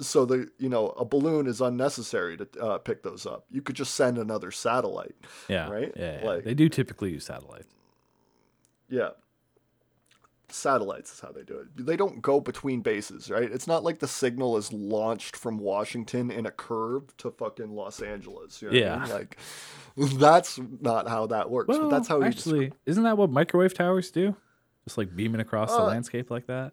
[0.03, 3.47] So the you know a balloon is unnecessary to uh, pick those up.
[3.51, 5.16] You could just send another satellite.
[5.49, 5.68] Yeah.
[5.70, 5.93] Right?
[5.97, 6.20] Yeah.
[6.20, 6.26] yeah.
[6.28, 7.74] Like- they do typically use satellites.
[8.89, 9.11] Yeah.
[10.49, 11.86] Satellites is how they do it.
[11.86, 13.51] They don't go between bases, right?
[13.51, 18.01] It's not like the signal is launched from Washington in a curve to fucking Los
[18.01, 18.62] Angeles.
[18.62, 18.99] You know what I Yeah.
[19.03, 19.11] mean?
[19.11, 19.38] Like,
[20.20, 21.68] that's not how that works.
[21.68, 24.36] Well, but that's how actually, isn't that what microwave towers do?
[24.84, 26.72] Just like beaming across the Uh, landscape like that.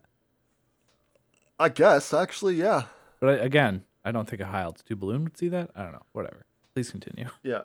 [1.60, 2.84] I guess, actually, yeah.
[3.20, 5.72] But I, again, I don't think a high altitude balloon would see that.
[5.76, 6.06] I don't know.
[6.12, 6.46] Whatever.
[6.76, 7.28] Please continue.
[7.44, 7.62] Yeah.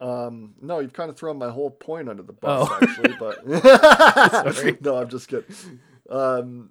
[0.00, 2.78] Um, no, you've kind of thrown my whole point under the bus, Oh.
[2.82, 3.46] actually, but
[4.82, 5.46] no, I'm just kidding.
[6.10, 6.70] Um,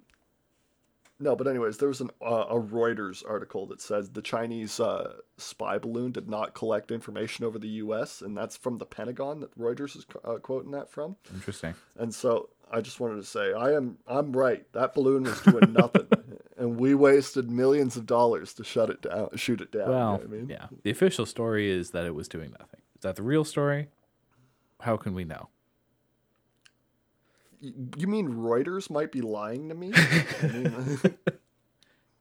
[1.20, 5.14] no, but anyways, there was an, uh, a Reuters article that says the Chinese uh,
[5.38, 9.56] spy balloon did not collect information over the U.S., and that's from the Pentagon that
[9.58, 11.16] Reuters is uh, quoting that from.
[11.32, 11.74] Interesting.
[11.96, 14.70] And so I just wanted to say I am I'm right.
[14.72, 16.08] That balloon was doing nothing,
[16.58, 19.80] and we wasted millions of dollars to shut it down, shoot it down.
[19.86, 20.48] you know Well, I mean?
[20.50, 20.66] yeah.
[20.82, 22.80] The official story is that it was doing nothing.
[23.04, 23.88] Is that the real story?
[24.80, 25.50] How can we know?
[27.60, 29.92] You mean Reuters might be lying to me?
[30.42, 31.30] I mean, uh,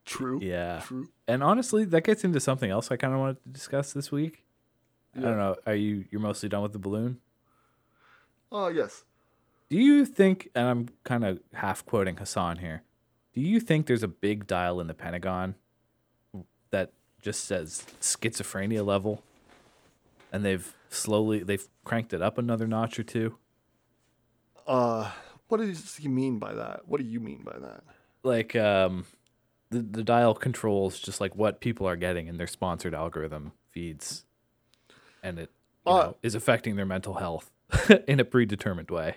[0.03, 0.41] true.
[0.43, 0.81] Yeah.
[0.83, 1.07] True.
[1.25, 4.43] And honestly, that gets into something else I kind of wanted to discuss this week.
[5.15, 5.55] I don't know.
[5.65, 7.21] Are you you're mostly done with the balloon?
[8.51, 9.05] Oh yes.
[9.69, 12.83] Do you think, and I'm kind of half quoting Hassan here,
[13.33, 15.55] do you think there's a big dial in the Pentagon
[16.71, 19.23] that just says schizophrenia level?
[20.33, 23.37] And they've slowly they've cranked it up another notch or two.
[24.67, 25.11] Uh,
[25.47, 26.81] what does he mean by that?
[26.87, 27.83] What do you mean by that?
[28.23, 29.05] Like um
[29.69, 34.25] the, the dial controls just like what people are getting in their sponsored algorithm feeds.
[35.21, 35.51] And it
[35.85, 37.51] Uh, know, is affecting their mental health
[38.07, 39.15] in a predetermined way.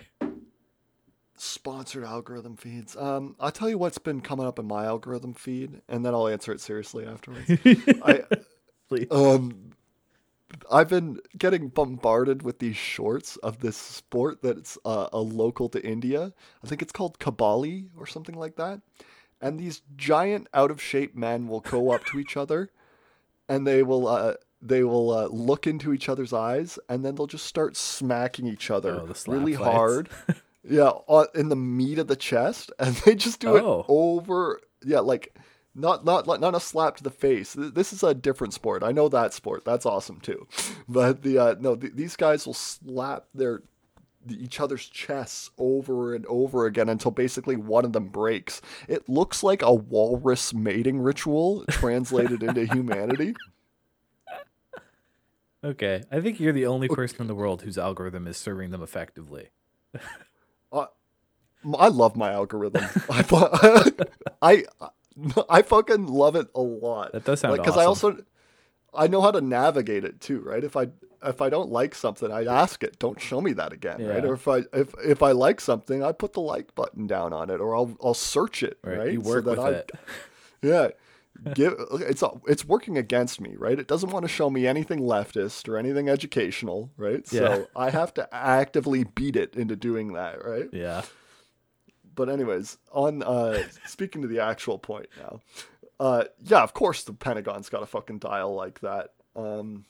[1.39, 2.95] Sponsored algorithm feeds.
[2.95, 6.27] Um, I'll tell you what's been coming up in my algorithm feed, and then I'll
[6.27, 7.47] answer it seriously afterwards.
[8.03, 8.23] I
[8.89, 9.07] Please.
[9.11, 9.71] um,
[10.71, 15.85] I've been getting bombarded with these shorts of this sport that's uh, a local to
[15.85, 16.33] India.
[16.63, 18.81] I think it's called Kabali or something like that.
[19.41, 22.71] And these giant out of shape men will go up to each other,
[23.47, 27.27] and they will uh, they will uh, look into each other's eyes, and then they'll
[27.27, 29.65] just start smacking each other Oh, really fights.
[29.67, 30.09] hard.
[30.67, 30.91] yeah,
[31.35, 33.79] in the meat of the chest, and they just do Oh.
[33.81, 34.59] it over.
[34.83, 35.35] Yeah, like
[35.77, 37.55] not not like not a slap to the face.
[37.57, 38.83] This is a different sport.
[38.83, 39.63] I know that sport.
[39.63, 40.47] That's awesome too.
[40.89, 43.61] But the uh, no, th- these guys will slap their
[44.29, 48.61] each other's chests over and over again until basically one of them breaks.
[48.87, 53.35] It looks like a walrus mating ritual translated into humanity.
[55.63, 56.03] Okay.
[56.11, 59.49] I think you're the only person in the world whose algorithm is serving them effectively.
[60.73, 62.83] I love my algorithm.
[63.09, 64.63] I, fu- I
[65.49, 67.11] I fucking love it a lot.
[67.13, 68.13] That does sound because I awesome.
[68.13, 68.23] also
[68.93, 70.63] I know how to navigate it too, right?
[70.63, 70.89] If I
[71.23, 74.23] if I don't like something, I ask it, don't show me that again, right?
[74.23, 77.49] Or if I if if I like something, I put the like button down on
[77.49, 78.97] it, or I'll I'll search it, Right.
[78.97, 79.11] right?
[79.13, 79.91] You work with I, it.
[80.63, 80.89] Yeah.
[81.53, 83.77] Give it's it's working against me, right?
[83.77, 87.31] It doesn't want to show me anything leftist or anything educational, right?
[87.31, 87.39] Yeah.
[87.39, 90.67] So I have to actively beat it into doing that, right?
[90.73, 91.03] Yeah.
[92.17, 95.39] But anyways, on uh speaking to the actual point now.
[95.99, 99.11] Uh yeah, of course the Pentagon's got a fucking dial like that.
[99.37, 99.85] Um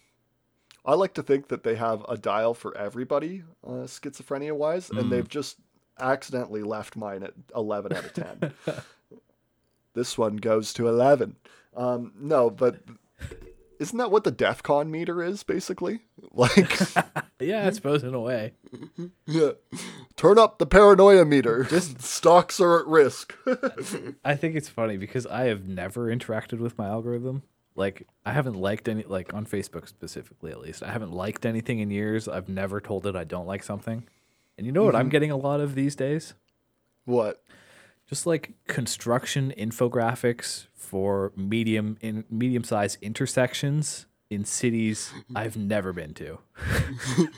[0.86, 5.00] I like to think that they have a dial for everybody, uh, schizophrenia wise, Mm.
[5.00, 5.58] and they've just
[6.00, 8.54] accidentally left mine at 11 out of 10.
[9.96, 11.36] this one goes to 11.
[11.76, 12.78] Um, no, but
[13.80, 16.02] isn't that what the DEF CON meter is, basically?
[16.34, 16.78] Like,
[17.40, 18.54] Yeah, I suppose in a way.
[19.26, 19.52] yeah.
[20.16, 21.64] turn up the paranoia meter.
[21.64, 23.36] Just stocks are at risk.
[24.24, 27.44] I think it's funny because I have never interacted with my algorithm.
[27.76, 30.84] Like I haven't liked any like on Facebook specifically at least.
[30.84, 32.28] I haven't liked anything in years.
[32.28, 34.08] I've never told it I don't like something.
[34.58, 35.10] And you know what I'm mm-hmm.
[35.10, 36.34] getting a lot of these days?
[37.06, 37.42] what?
[38.08, 46.14] Just like construction infographics for medium in medium sized intersections in cities I've never been
[46.16, 46.39] to.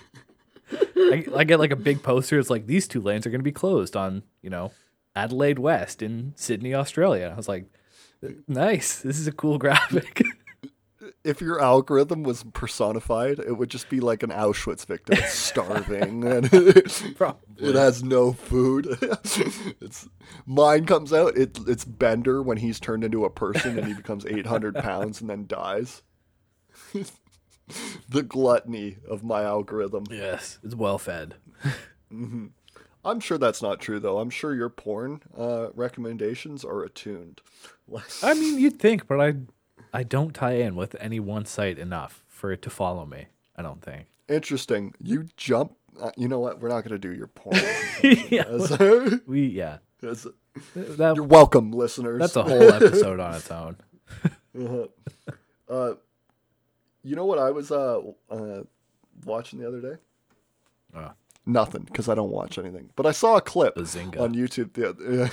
[0.95, 2.37] I, I get like a big poster.
[2.37, 4.71] It's like these two lanes are going to be closed on, you know,
[5.15, 7.31] Adelaide West in Sydney, Australia.
[7.33, 7.65] I was like,
[8.47, 9.01] nice.
[9.01, 10.21] This is a cool graphic.
[11.23, 16.23] If your algorithm was personified, it would just be like an Auschwitz victim It's starving
[16.31, 17.69] and it, Probably.
[17.69, 18.87] it has no food.
[19.01, 20.07] it's
[20.45, 21.37] mine comes out.
[21.37, 25.21] It it's Bender when he's turned into a person and he becomes eight hundred pounds
[25.21, 26.01] and then dies.
[28.09, 30.05] the gluttony of my algorithm.
[30.09, 31.35] Yes, it's well fed.
[32.11, 34.19] I'm sure that's not true though.
[34.19, 37.41] I'm sure your porn uh, recommendations are attuned.
[38.23, 39.33] I mean, you'd think, but I,
[39.93, 43.27] I don't tie in with any one site enough for it to follow me.
[43.55, 44.07] I don't think.
[44.27, 44.93] Interesting.
[45.01, 45.75] You jump.
[45.99, 46.61] Uh, you know what?
[46.61, 47.59] We're not going to do your porn.
[48.03, 49.79] yeah, we yeah.
[50.01, 52.19] That, you're welcome, listeners.
[52.19, 53.77] that's a whole episode on its own.
[55.69, 55.93] uh,
[57.03, 58.63] you know what I was uh, uh,
[59.25, 59.95] watching the other day?
[61.51, 62.89] Nothing, because I don't watch anything.
[62.95, 64.19] But I saw a clip Bazinga.
[64.19, 64.73] on YouTube.
[64.73, 65.29] The other,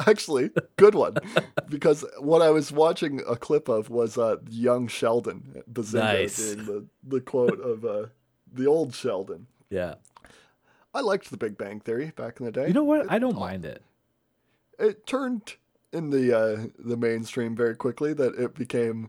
[0.10, 1.16] actually, good one,
[1.68, 6.36] because what I was watching a clip of was uh, young Sheldon Bazinga Nice.
[6.54, 8.06] doing the the quote of uh,
[8.52, 9.46] the old Sheldon.
[9.68, 9.94] yeah.
[10.92, 12.66] I liked The Big Bang Theory back in the day.
[12.66, 13.08] You know what?
[13.12, 13.80] I don't mind it.
[14.78, 15.54] it turned
[15.92, 19.08] in the uh, the mainstream very quickly that it became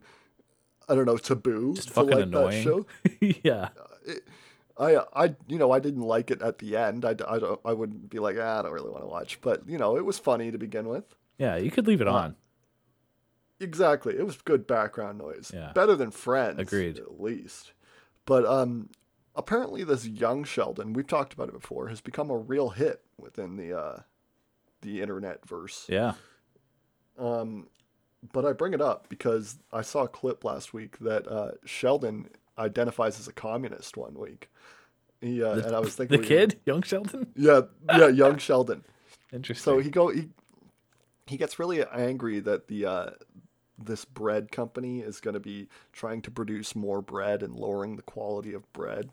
[0.88, 2.64] I don't know taboo Just fucking like annoying.
[2.64, 2.86] that show.
[4.78, 7.06] I I you know I didn't like it at the end.
[7.06, 9.68] I, I don't I wouldn't be like ah, I don't really want to watch, but
[9.68, 11.16] you know it was funny to begin with.
[11.38, 12.36] Yeah, you could leave it on.
[13.60, 15.52] Exactly, it was good background noise.
[15.54, 15.72] Yeah.
[15.74, 16.60] better than Friends.
[16.60, 16.98] Agreed.
[16.98, 17.74] at least.
[18.26, 18.90] But um,
[19.36, 23.58] apparently this young Sheldon, we've talked about it before, has become a real hit within
[23.58, 24.00] the uh,
[24.82, 25.86] the internet verse.
[25.88, 26.14] Yeah.
[27.20, 27.68] Um,
[28.34, 32.30] but I bring it up because I saw a clip last week that uh, Sheldon
[32.58, 34.50] identifies as a communist one week.
[35.22, 37.28] He, uh, and I was thinking The kid, young Sheldon.
[37.36, 38.84] yeah, yeah, young Sheldon.
[39.32, 39.64] Interesting.
[39.64, 40.30] So he go he
[41.28, 43.10] he gets really angry that the uh,
[43.78, 48.02] this bread company is going to be trying to produce more bread and lowering the
[48.02, 49.10] quality of bread.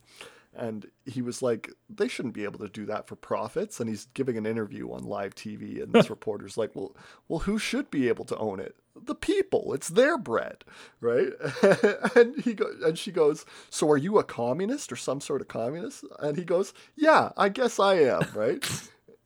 [0.54, 3.78] And he was like, they shouldn't be able to do that for profits.
[3.78, 6.96] And he's giving an interview on live TV, and this reporter's like, well,
[7.28, 8.74] well, who should be able to own it?
[9.08, 9.72] The people.
[9.72, 10.64] It's their bread,
[11.00, 11.30] right?
[12.14, 15.48] and he go, and she goes, so are you a communist or some sort of
[15.48, 16.04] communist?
[16.20, 18.62] And he goes, yeah, I guess I am, right?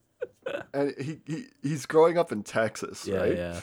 [0.72, 3.36] and he, he he's growing up in Texas, yeah, right?
[3.36, 3.60] yeah.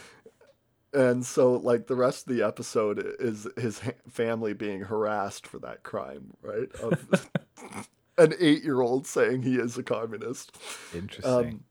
[0.92, 5.84] And so, like the rest of the episode is his family being harassed for that
[5.84, 6.70] crime, right?
[6.82, 7.30] Of
[8.18, 10.58] an eight-year-old saying he is a communist.
[10.94, 11.32] Interesting.
[11.32, 11.64] Um,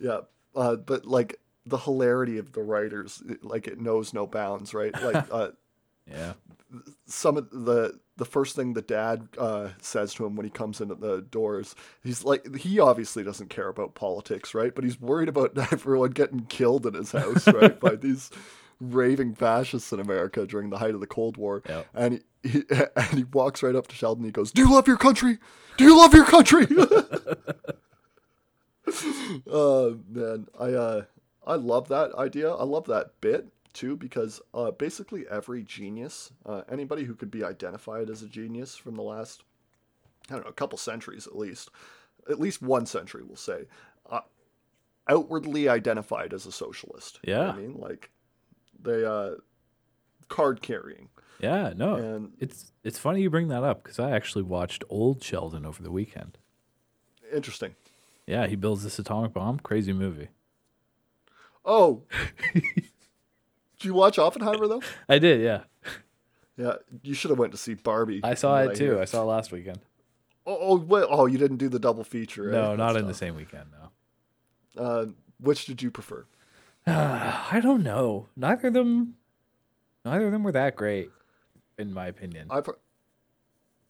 [0.00, 0.20] yeah,
[0.56, 1.38] uh, but like
[1.68, 4.92] the hilarity of the writers, like it knows no bounds, right?
[5.02, 5.50] Like uh,
[6.10, 6.34] yeah.
[7.06, 10.80] some of the the first thing the dad uh, says to him when he comes
[10.80, 14.74] in at the doors, he's like, he obviously doesn't care about politics, right?
[14.74, 18.30] But he's worried about everyone getting killed in his house, right, by these
[18.80, 21.62] raving fascists in America during the height of the Cold War.
[21.68, 21.86] Yep.
[21.94, 22.12] And
[22.42, 22.62] he, he
[22.96, 24.24] and he walks right up to Sheldon.
[24.24, 25.38] He goes, "Do you love your country?
[25.76, 26.66] Do you love your country?"
[29.50, 31.02] uh, man, I uh,
[31.48, 32.52] I love that idea.
[32.52, 37.42] I love that bit too because uh, basically every genius, uh, anybody who could be
[37.42, 39.44] identified as a genius from the last,
[40.30, 41.70] I don't know, a couple centuries at least,
[42.28, 43.64] at least one century, we'll say,
[44.10, 44.20] uh,
[45.08, 47.18] outwardly identified as a socialist.
[47.22, 47.50] You know Yeah.
[47.52, 48.10] I mean, like
[48.80, 49.36] they uh,
[50.28, 51.08] card carrying
[51.40, 51.72] Yeah.
[51.74, 51.94] No.
[51.94, 55.82] and It's it's funny you bring that up because I actually watched Old Sheldon over
[55.82, 56.36] the weekend.
[57.32, 57.74] interesting.
[58.26, 59.58] Yeah, he builds this atomic bomb.
[59.60, 60.28] Crazy movie.
[61.70, 62.02] Oh,
[62.54, 62.64] did
[63.82, 64.82] you watch Oppenheimer though?
[65.06, 65.42] I did.
[65.42, 65.64] Yeah,
[66.56, 68.20] Yeah, you should have went to see Barbie.
[68.24, 68.92] I saw it too.
[68.92, 69.00] hear.
[69.00, 69.80] I saw it last weekend.
[70.46, 72.48] Oh, oh, oh, you didn't do the double feature.
[72.48, 72.52] eh?
[72.52, 73.66] No, not That's in the same weekend.
[73.70, 74.82] No.
[74.82, 75.06] Uh,
[75.40, 76.24] which did you prefer?
[76.86, 78.28] I don't know.
[78.34, 79.16] Neither of them.
[80.06, 81.10] Neither of them were that great,
[81.76, 82.46] in my opinion.
[82.50, 82.70] I've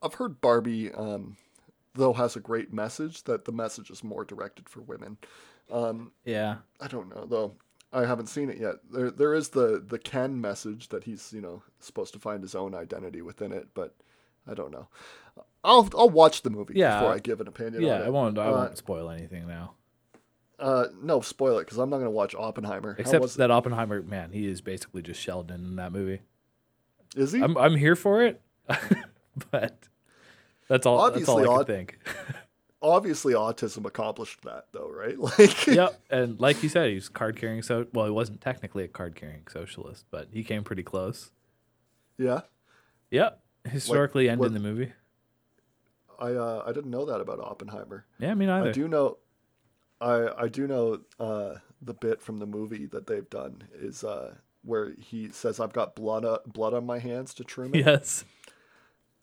[0.03, 1.37] I've heard Barbie, um,
[1.95, 3.23] though, has a great message.
[3.23, 5.17] That the message is more directed for women.
[5.71, 6.57] Um, yeah.
[6.81, 7.55] I don't know though.
[7.93, 8.77] I haven't seen it yet.
[8.91, 12.55] There there is the the Ken message that he's you know supposed to find his
[12.55, 13.95] own identity within it, but
[14.47, 14.89] I don't know.
[15.65, 16.99] I'll I'll watch the movie Yeah.
[17.01, 17.83] before I give an opinion.
[17.83, 17.95] Yeah.
[17.97, 18.07] on it.
[18.07, 18.39] I won't.
[18.39, 19.75] I Uh, won't spoil anything now.
[20.59, 22.97] Uh, no, spoil it because I'm not going to watch Oppenheimer.
[22.99, 26.21] Except was that Oppenheimer man, he is basically just Sheldon in that movie.
[27.17, 27.41] Is he?
[27.43, 28.41] I'm I'm here for it,
[29.51, 29.79] but
[30.69, 31.11] that's all.
[31.11, 31.99] that's all I odd- can think.
[32.81, 35.19] Obviously, autism accomplished that though, right?
[35.39, 36.01] Like, yep.
[36.11, 37.63] And like you said, he's card carrying.
[37.63, 41.31] So well, he wasn't technically a card carrying socialist, but he came pretty close.
[42.19, 42.43] yeah.
[43.11, 43.41] Yep.
[43.71, 44.93] Historically, ended what- in the movie.
[46.21, 48.05] I uh, I didn't know that about Oppenheimer.
[48.19, 48.71] Yeah, me neither.
[48.71, 49.19] I do know,
[50.01, 54.35] I I do know uh, the bit from the movie that they've done is uh,
[54.65, 57.81] where he says, "I've got blood uh, blood on my hands" to Truman.
[57.87, 58.25] Yes.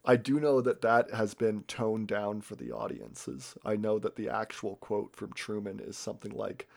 [0.06, 3.56] I do know that that has been toned down for the audiences.
[3.66, 6.68] I know that the actual quote from Truman is something like,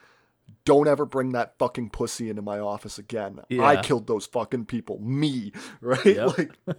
[0.64, 3.40] "Don't ever bring that fucking pussy into my office again.
[3.60, 4.98] I killed those fucking people.
[5.00, 6.04] Me." Right?
[6.06, 6.38] Yep.
[6.38, 6.76] Like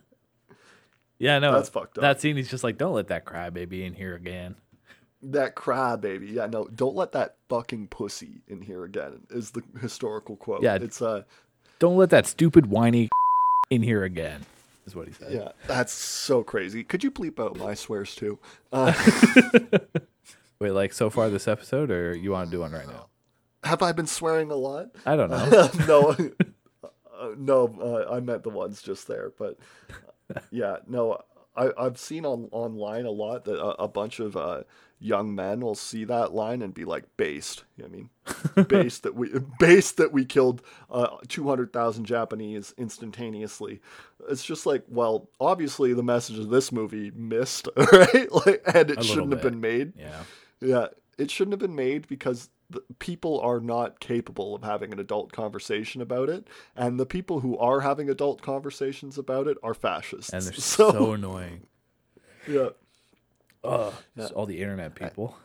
[1.17, 1.53] Yeah, no.
[1.53, 2.01] That's fucked up.
[2.01, 4.55] That scene, he's just like, don't let that crybaby in here again.
[5.21, 6.31] that crybaby.
[6.33, 9.21] Yeah, no, don't let that fucking pussy in here again.
[9.29, 10.63] Is the historical quote.
[10.63, 10.75] Yeah.
[10.75, 11.23] It's uh
[11.79, 13.09] Don't let that stupid whiny
[13.69, 14.45] in here again.
[14.89, 15.31] Is what he said.
[15.31, 16.83] yeah, that's so crazy.
[16.83, 18.39] Could you bleep out my swears too?
[18.71, 18.91] Uh,
[20.59, 23.05] Wait, like so far this episode, or you want to do one right now?
[23.63, 24.87] have I been swearing a lot?
[25.05, 25.69] I don't know.
[25.87, 26.15] no,
[26.83, 29.31] uh, no, uh, I meant the ones just there.
[29.37, 29.57] But
[30.35, 31.21] uh, yeah, no,
[31.55, 34.63] I, I've seen on online a lot that a, a bunch of uh,
[34.99, 38.09] young men will see that line and be like, "Based." You know I mean,
[38.67, 39.29] based that we
[39.59, 43.81] based that we killed uh, two hundred thousand Japanese instantaneously.
[44.29, 48.31] It's just like, well, obviously the message of this movie missed, right?
[48.31, 49.93] Like, and it shouldn't have been made.
[49.97, 50.23] yeah.
[50.61, 50.87] Yeah,
[51.17, 55.31] it shouldn't have been made because the people are not capable of having an adult
[55.31, 60.31] conversation about it, and the people who are having adult conversations about it are fascists.
[60.31, 61.65] And they're so, so, annoying.
[62.47, 62.69] yeah.
[63.63, 63.93] Ugh.
[64.17, 65.37] Just all the internet people.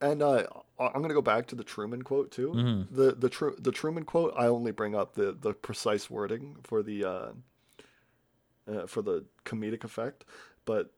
[0.00, 0.44] And uh,
[0.78, 2.52] I- I'm gonna go back to the Truman quote too.
[2.54, 2.94] Mm-hmm.
[2.94, 4.32] The the Tru- the Truman quote.
[4.36, 7.28] I only bring up the the precise wording for the uh,
[8.70, 10.24] uh, for the comedic effect,
[10.64, 10.92] but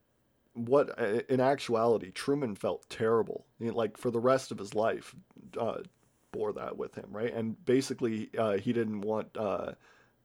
[0.54, 3.46] what uh, in actuality Truman felt terrible.
[3.58, 5.14] You know, like for the rest of his life,
[5.58, 5.78] uh,
[6.32, 7.32] bore that with him, right?
[7.32, 9.36] And basically, uh, he didn't want.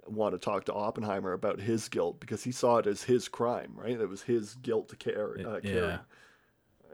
[0.05, 3.27] Uh, want to talk to Oppenheimer about his guilt because he saw it as his
[3.27, 3.99] crime, right?
[3.99, 5.43] It was his guilt to carry.
[5.43, 5.97] Uh, carry yeah.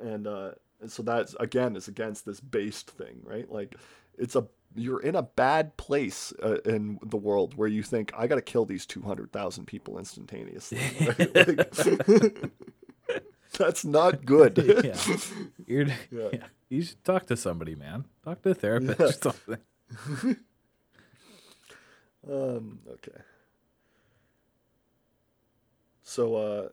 [0.01, 0.51] and uh
[0.82, 3.76] and so that's again is against this based thing right like
[4.18, 4.45] it's a
[4.76, 8.66] you're in a bad place uh, in the world where you think i gotta kill
[8.66, 10.80] these 200000 people instantaneously?
[11.22, 12.51] Like,
[13.57, 14.95] that's not good yeah.
[15.68, 15.93] Yeah.
[16.09, 16.43] yeah.
[16.70, 18.05] You should talk to somebody, man.
[18.24, 20.38] Talk to a therapist or something.
[22.30, 23.20] Um okay
[26.04, 26.70] so uh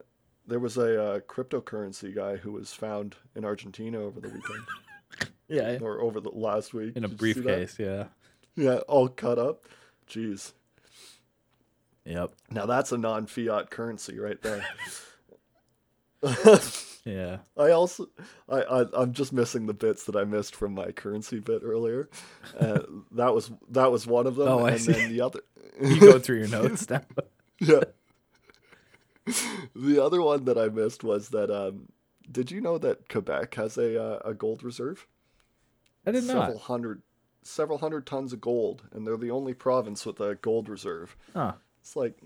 [0.47, 4.65] there was a uh, cryptocurrency guy who was found in argentina over the weekend
[5.49, 5.79] Yeah.
[5.81, 7.79] or over the last week In a Did you briefcase.
[7.79, 8.05] Yeah.
[8.57, 9.65] yeah all cut up
[10.09, 10.53] jeez
[12.05, 12.33] Yep.
[12.51, 14.65] Now that's a non-fiat currency right there.
[17.09, 17.39] Yeah.
[17.57, 18.09] I also,
[18.49, 22.09] I, I, I'm just missing the bits that I missed from my currency bit earlier.
[22.59, 22.81] Uh,
[23.13, 24.93] that was that was one of them, Oh, I and see.
[24.93, 25.41] then the other,
[25.83, 27.03] You go through your notes now.
[27.61, 27.81] yeah.
[29.75, 31.51] The other one that I missed was that.
[31.51, 31.89] Um,
[32.31, 35.07] did you know that Quebec has a uh, a gold reserve?
[36.07, 36.63] I did several not.
[36.63, 37.03] hundred,
[37.43, 41.17] several hundred tons of gold, and they're the only province with a gold reserve.
[41.35, 41.53] Huh.
[41.81, 42.19] It's like,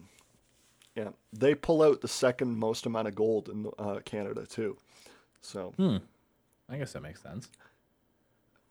[0.95, 4.76] yeah, they pull out the second most amount of gold in uh, Canada too.
[5.40, 5.97] So Hmm.
[6.68, 7.49] I guess that makes sense.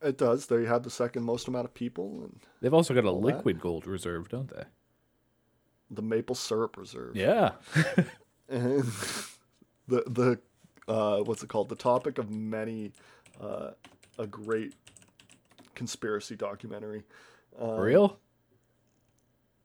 [0.01, 0.47] it does.
[0.47, 3.27] They have the second most amount of people and They've also got a All that.
[3.37, 4.63] liquid gold reserve, don't they?
[5.93, 7.15] the maple syrup reserve.
[7.15, 7.51] Yeah.
[8.49, 8.83] And
[9.87, 10.39] the the
[10.87, 11.69] uh, what's it called?
[11.69, 12.91] The topic of many
[13.39, 13.71] uh,
[14.19, 14.73] a great
[15.75, 17.03] conspiracy documentary.
[17.59, 18.19] Real?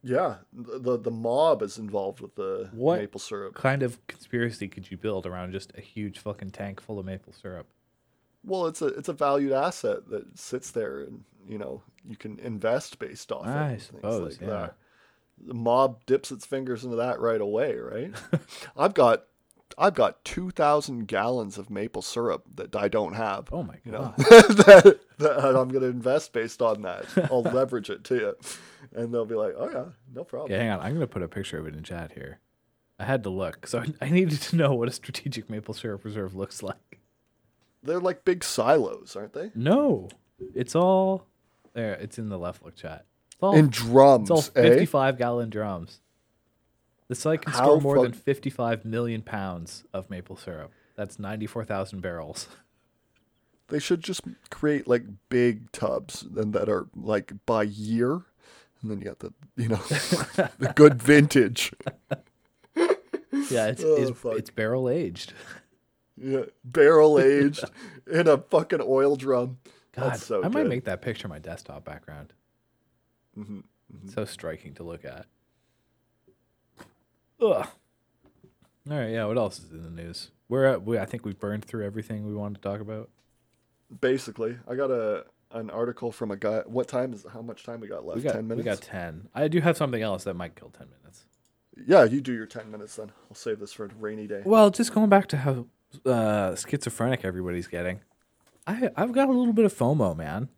[0.07, 3.00] Yeah, the the, mob is involved with the What?
[3.00, 3.54] maple syrup.
[3.54, 7.07] What kind of conspiracy could you build around just a huge fucking tank full of
[7.07, 7.66] maple syrup?
[8.44, 12.38] Well, it's a it's a valued asset that sits there, and you know you can
[12.38, 13.50] invest based off it.
[13.50, 14.68] I and suppose, yeah.
[15.44, 18.12] The mob dips its fingers into that right away, right?
[18.76, 19.24] I've got
[19.76, 23.48] I've got two thousand gallons of maple syrup that I don't have.
[23.50, 24.16] Oh my You know god.
[24.28, 27.04] that, that I'm going to invest based on that.
[27.30, 28.36] I'll leverage it to you,
[28.95, 29.84] and they'll be like, "Oh yeah,
[30.14, 30.80] no problem." Yeah, hang on.
[30.80, 32.41] I'm gonna put a picture of it in chat here.
[32.99, 36.34] I had to look, so I needed to know what a strategic maple syrup reserve
[36.34, 37.01] looks like.
[37.82, 39.51] They're like big silos, aren't they?
[39.55, 40.09] No,
[40.55, 41.26] it's all
[41.74, 41.95] there.
[41.95, 43.05] It's in the left look chat.
[43.28, 44.70] It's all, In drums, it's all eh?
[44.70, 46.01] 55 gallon drums.
[47.09, 50.72] The site can store more than 55 million pounds of maple syrup.
[50.97, 52.49] That's 94,000 barrels.
[53.68, 58.22] They should just create like big tubs and that are like by year,
[58.82, 59.76] and then you got the you know
[60.58, 61.72] the good vintage.
[63.50, 65.32] Yeah, it's Oh, it's, it's barrel aged.
[66.16, 67.64] Yeah, barrel aged
[68.10, 69.58] in a fucking oil drum.
[69.92, 70.68] God, That's so I might good.
[70.70, 72.32] make that picture my desktop background.
[73.38, 73.62] Mhm,
[74.12, 75.26] So striking to look at.
[77.40, 77.66] Ugh.
[78.90, 79.26] All right, yeah.
[79.26, 80.30] What else is in the news?
[80.48, 83.10] We're at, we, I think we've burned through everything we wanted to talk about.
[84.00, 86.62] Basically, I got a an article from a guy.
[86.66, 87.24] What time is?
[87.32, 88.16] How much time we got left?
[88.18, 88.64] We got ten minutes.
[88.64, 89.28] we got ten.
[89.34, 91.24] I do have something else that might kill ten minutes.
[91.86, 93.12] Yeah, you do your ten minutes then.
[93.30, 94.42] I'll save this for a rainy day.
[94.44, 95.66] Well, just going back to how
[96.05, 98.01] uh, schizophrenic everybody's getting.
[98.66, 100.49] I I've got a little bit of FOMO, man.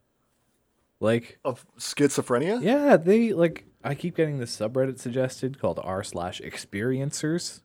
[1.00, 2.60] Like, Of schizophrenia?
[2.62, 3.64] yeah, they like.
[3.84, 7.60] I keep getting this subreddit suggested called r slash experiencers,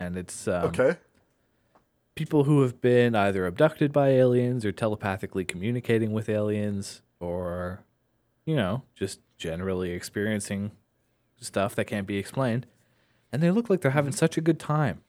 [0.00, 0.96] and it's um, Okay.
[2.16, 7.84] People who have been either abducted by aliens or telepathically communicating with aliens or
[8.44, 10.72] you know just generally experiencing
[11.40, 12.66] stuff that can't be explained
[13.30, 15.02] and they look like they're having such a good time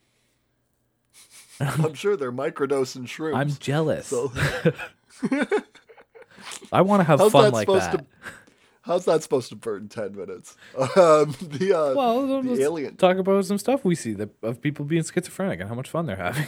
[1.60, 3.36] I'm sure they're microdosing shrooms.
[3.38, 4.32] i'm jealous So
[6.72, 8.05] i want to have how's fun that like supposed that to?
[8.84, 10.55] How's that supposed to burn ten minutes?
[10.78, 12.95] Um, the uh, well the alien.
[12.95, 16.05] talk about some stuff we see that, of people being schizophrenic and how much fun
[16.05, 16.47] they're having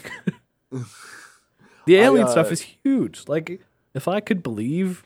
[1.85, 3.61] the alien uh, stuff is huge like
[3.93, 5.03] if i could believe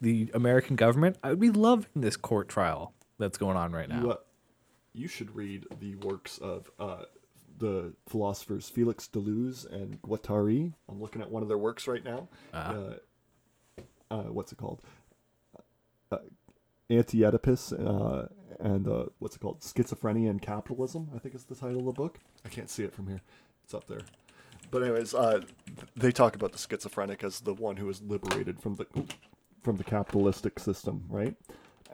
[0.00, 4.00] the american government i would be loving this court trial that's going on right now
[4.02, 4.16] You, uh,
[4.92, 7.02] you should read the works of uh,
[7.58, 10.72] the philosophers Felix Deleuze and Guattari.
[10.88, 12.28] I'm looking at one of their works right now.
[12.52, 12.94] Uh,
[14.10, 14.82] uh, what's it called?
[16.10, 16.18] Uh,
[16.90, 18.28] Anti-Oedipus uh,
[18.60, 19.60] and uh, what's it called?
[19.60, 21.10] Schizophrenia and Capitalism.
[21.14, 22.18] I think is the title of the book.
[22.44, 23.22] I can't see it from here.
[23.64, 24.02] It's up there.
[24.70, 25.42] But anyways, uh,
[25.96, 28.86] they talk about the schizophrenic as the one who is liberated from the
[29.62, 31.34] from the capitalistic system, right?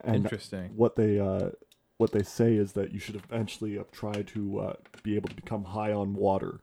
[0.02, 0.72] And Interesting.
[0.76, 1.50] what they uh,
[1.98, 5.34] what they say is that you should eventually have tried to uh, be able to
[5.34, 6.60] become high on water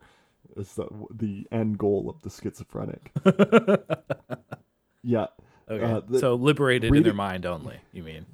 [0.55, 3.11] is the the end goal of the schizophrenic.
[5.03, 5.27] yeah.
[5.69, 5.83] Okay.
[5.83, 8.25] Uh, the- so liberated in their mind only, you mean?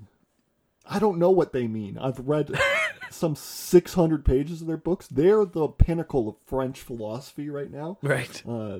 [0.85, 1.97] I don't know what they mean.
[1.97, 2.51] I've read
[3.13, 5.07] some 600 pages of their books.
[5.07, 7.97] They're the pinnacle of French philosophy right now.
[8.01, 8.43] Right.
[8.47, 8.79] uh,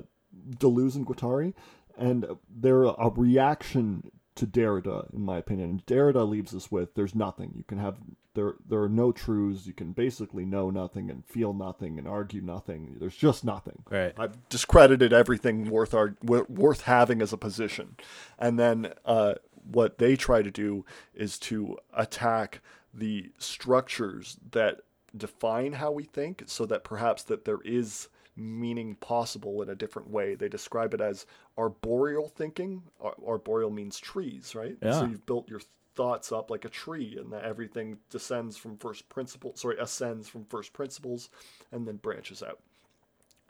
[0.58, 1.54] Deleuze and Guattari,
[1.96, 5.70] and they're a reaction to Derrida, in my opinion.
[5.70, 7.52] And Derrida leaves us with there's nothing.
[7.56, 7.98] You can have
[8.34, 9.66] there there are no truths.
[9.66, 12.96] You can basically know nothing and feel nothing and argue nothing.
[12.98, 13.84] There's just nothing.
[13.90, 14.12] Right.
[14.18, 17.96] I've discredited everything worth our, worth having as a position,
[18.38, 19.34] and then uh,
[19.70, 22.60] what they try to do is to attack
[22.94, 24.80] the structures that
[25.16, 30.10] define how we think, so that perhaps that there is meaning possible in a different
[30.10, 30.34] way.
[30.34, 31.26] They describe it as
[31.56, 32.82] arboreal thinking.
[33.00, 34.76] Ar- Arboreal means trees, right?
[34.82, 35.00] Yeah.
[35.00, 35.60] So you've built your
[35.94, 39.60] thoughts up like a tree, and that everything descends from first principles.
[39.60, 41.30] Sorry, ascends from first principles,
[41.70, 42.60] and then branches out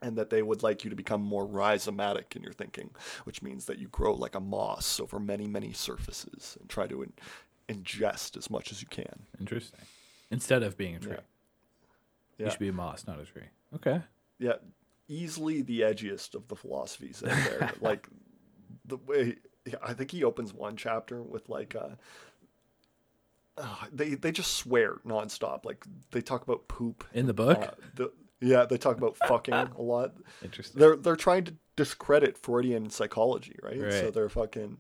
[0.03, 2.91] and that they would like you to become more rhizomatic in your thinking,
[3.25, 7.03] which means that you grow like a moss over many, many surfaces and try to
[7.69, 9.27] ingest as much as you can.
[9.41, 9.81] Interesting.
[10.31, 11.17] Instead of being a tree.
[12.39, 12.47] Yeah.
[12.47, 13.49] You should be a moss, not a tree.
[13.75, 14.03] Okay.
[14.39, 14.55] Yeah,
[15.09, 17.73] easily the edgiest of the philosophies in there.
[17.81, 18.09] like
[18.85, 19.37] the way
[19.83, 21.91] I think he opens one chapter with like uh,
[23.57, 25.65] uh, they they just swear nonstop.
[25.65, 27.59] Like they talk about poop In the book?
[27.59, 30.15] Uh, the, yeah, they talk about fucking a lot.
[30.43, 30.79] Interesting.
[30.81, 33.93] they're they're trying to discredit Freudian psychology, right?
[33.93, 34.79] So they're fucking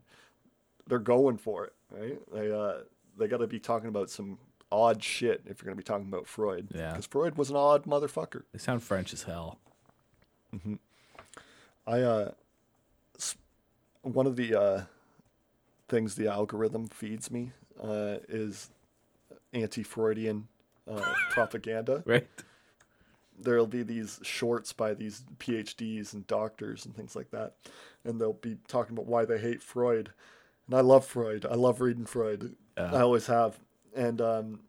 [0.86, 2.18] they're going for it, right?
[2.32, 2.78] They uh
[3.16, 4.38] they got to be talking about some
[4.72, 6.68] odd shit if you're going to be talking about Freud.
[6.74, 6.90] Yeah.
[6.90, 8.42] Because Freud was an odd motherfucker.
[8.52, 9.58] They sound French as hell.
[11.86, 12.32] I uh
[14.02, 14.82] one of the uh
[15.88, 18.70] things the algorithm feeds me uh is
[19.52, 20.48] anti-Freudian
[20.88, 22.02] uh, propaganda.
[22.06, 22.28] Right?
[23.38, 27.54] there'll be these shorts by these PhDs and doctors and things like that,
[28.04, 30.10] and they'll be talking about why they hate Freud.
[30.66, 31.46] And I love Freud.
[31.50, 32.56] I love reading Freud.
[32.76, 33.58] I always have.
[33.94, 34.60] And um,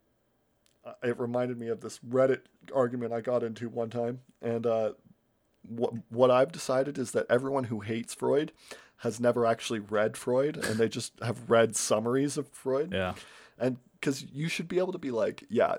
[1.04, 2.42] it reminded me of this Reddit
[2.74, 4.20] argument I got into one time.
[4.42, 4.92] And uh,
[5.68, 8.52] what what I've decided is that everyone who hates Freud
[8.98, 13.14] has never actually read Freud, and they just have read summaries of Freud Yeah.
[13.60, 15.76] and because you should be able to be like, yeah,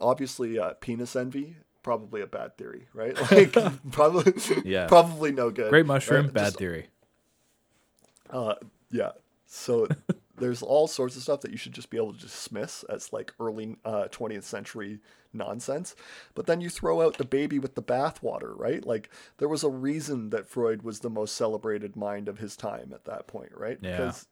[0.00, 3.14] obviously, uh, penis envy, probably a bad theory, right?
[3.30, 3.52] Like,
[3.92, 4.32] probably,
[4.64, 4.86] Yeah.
[4.88, 5.70] probably no good.
[5.70, 6.34] Great mushroom, right?
[6.34, 6.88] bad Just, theory.
[8.30, 8.54] uh,
[8.90, 9.12] yeah.
[9.46, 9.86] So
[10.36, 13.32] there's all sorts of stuff that you should just be able to dismiss as like
[13.40, 15.00] early uh, 20th century
[15.32, 15.94] nonsense.
[16.34, 18.84] But then you throw out the baby with the bathwater, right?
[18.84, 22.92] Like there was a reason that Freud was the most celebrated mind of his time
[22.94, 23.78] at that point, right?
[23.80, 23.92] Yeah.
[23.92, 24.26] Because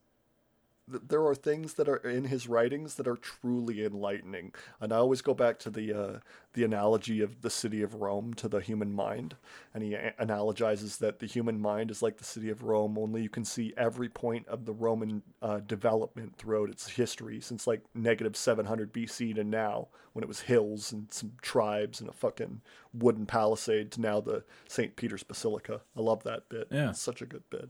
[0.87, 5.21] there are things that are in his writings that are truly enlightening, and I always
[5.21, 6.19] go back to the uh,
[6.53, 9.35] the analogy of the city of Rome to the human mind,
[9.73, 13.23] and he a- analogizes that the human mind is like the city of Rome, only
[13.23, 17.81] you can see every point of the Roman uh, development throughout its history since like
[17.95, 22.61] negative 700 BC to now, when it was hills and some tribes and a fucking
[22.93, 24.95] wooden palisade to now the St.
[24.95, 25.81] Peter's Basilica.
[25.97, 26.67] I love that bit.
[26.69, 26.91] Yeah.
[26.91, 27.69] It's such a good bit.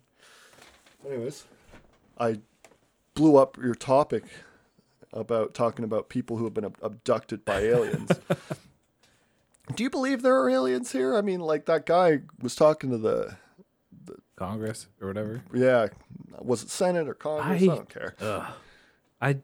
[1.08, 1.46] Anyways.
[2.18, 2.40] I
[3.16, 4.24] blew up your topic
[5.12, 8.12] about talking about people who have been ab- abducted by aliens.
[9.76, 11.16] Do you believe there are aliens here?
[11.16, 13.36] I mean, like that guy was talking to the
[14.36, 15.42] Congress or whatever.
[15.54, 15.88] yeah,
[16.42, 17.62] was it Senate or Congress?
[17.62, 18.16] I, I- don't care.
[18.22, 18.54] Ugh.
[19.22, 19.38] I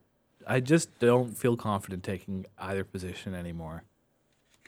[0.46, 3.84] I just don't feel confident taking either position anymore.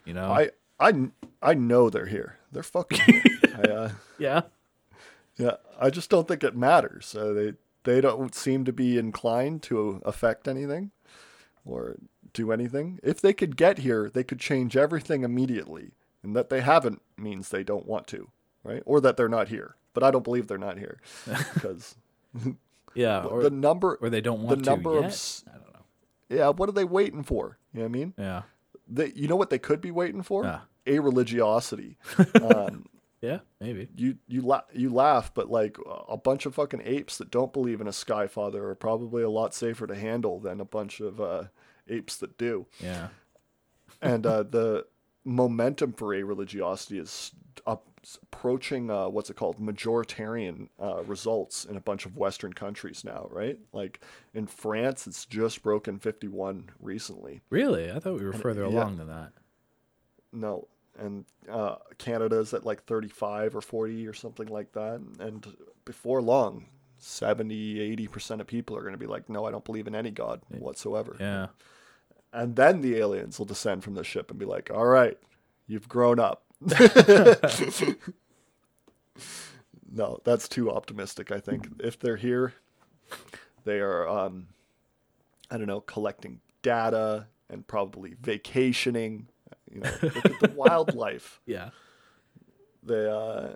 [0.05, 0.31] You know?
[0.31, 1.09] I I
[1.41, 2.37] I know they're here.
[2.51, 2.99] They're fucking.
[3.05, 3.23] here.
[3.55, 4.41] I, uh, yeah.
[5.37, 7.15] Yeah, I just don't think it matters.
[7.15, 10.91] Uh, they they don't seem to be inclined to affect anything
[11.65, 11.97] or
[12.33, 12.99] do anything.
[13.03, 17.49] If they could get here, they could change everything immediately, and that they haven't means
[17.49, 18.29] they don't want to,
[18.63, 18.83] right?
[18.85, 19.75] Or that they're not here.
[19.93, 20.99] But I don't believe they're not here
[21.53, 21.95] because
[22.95, 23.23] Yeah.
[23.23, 25.43] Or, the number, or they don't the want to number of yet.
[25.47, 25.79] I don't know.
[26.29, 26.49] yeah.
[26.49, 27.57] What are they waiting for?
[27.73, 28.13] You know what I mean?
[28.17, 28.41] Yeah.
[28.87, 30.43] They, you know what they could be waiting for?
[30.43, 30.59] Yeah.
[30.85, 31.97] A religiosity.
[32.41, 32.85] um,
[33.23, 33.87] Yeah, maybe.
[33.95, 35.77] you you la- you laugh, but like
[36.09, 39.29] a bunch of fucking apes that don't believe in a sky father are probably a
[39.29, 41.43] lot safer to handle than a bunch of uh,
[41.87, 42.67] apes that do.
[42.81, 43.07] Yeah.
[44.01, 44.87] And uh, the
[45.23, 47.31] momentum for a religiosity is
[47.65, 47.87] up,
[48.23, 53.29] approaching uh, what's it called majoritarian uh, results in a bunch of Western countries now,
[53.31, 53.57] right?
[53.71, 54.01] Like
[54.33, 57.39] in France, it's just broken fifty one recently.
[57.49, 57.89] Really?
[57.89, 58.67] I thought we were further yeah.
[58.67, 59.31] along than that.
[60.33, 60.67] No.
[60.97, 65.01] And uh, Canada's at like 35 or 40 or something like that.
[65.19, 65.45] And
[65.85, 66.65] before long,
[66.97, 70.11] 70, 80% of people are going to be like, no, I don't believe in any
[70.11, 71.15] God whatsoever.
[71.19, 71.47] Yeah.
[72.31, 75.17] And then the aliens will descend from the ship and be like, all right,
[75.67, 76.45] you've grown up.
[79.91, 81.67] no, that's too optimistic, I think.
[81.79, 82.53] If they're here,
[83.65, 84.47] they are, um,
[85.51, 89.27] I don't know, collecting data and probably vacationing.
[89.73, 91.41] You know, look at the wildlife.
[91.45, 91.69] Yeah.
[92.83, 93.55] They, uh,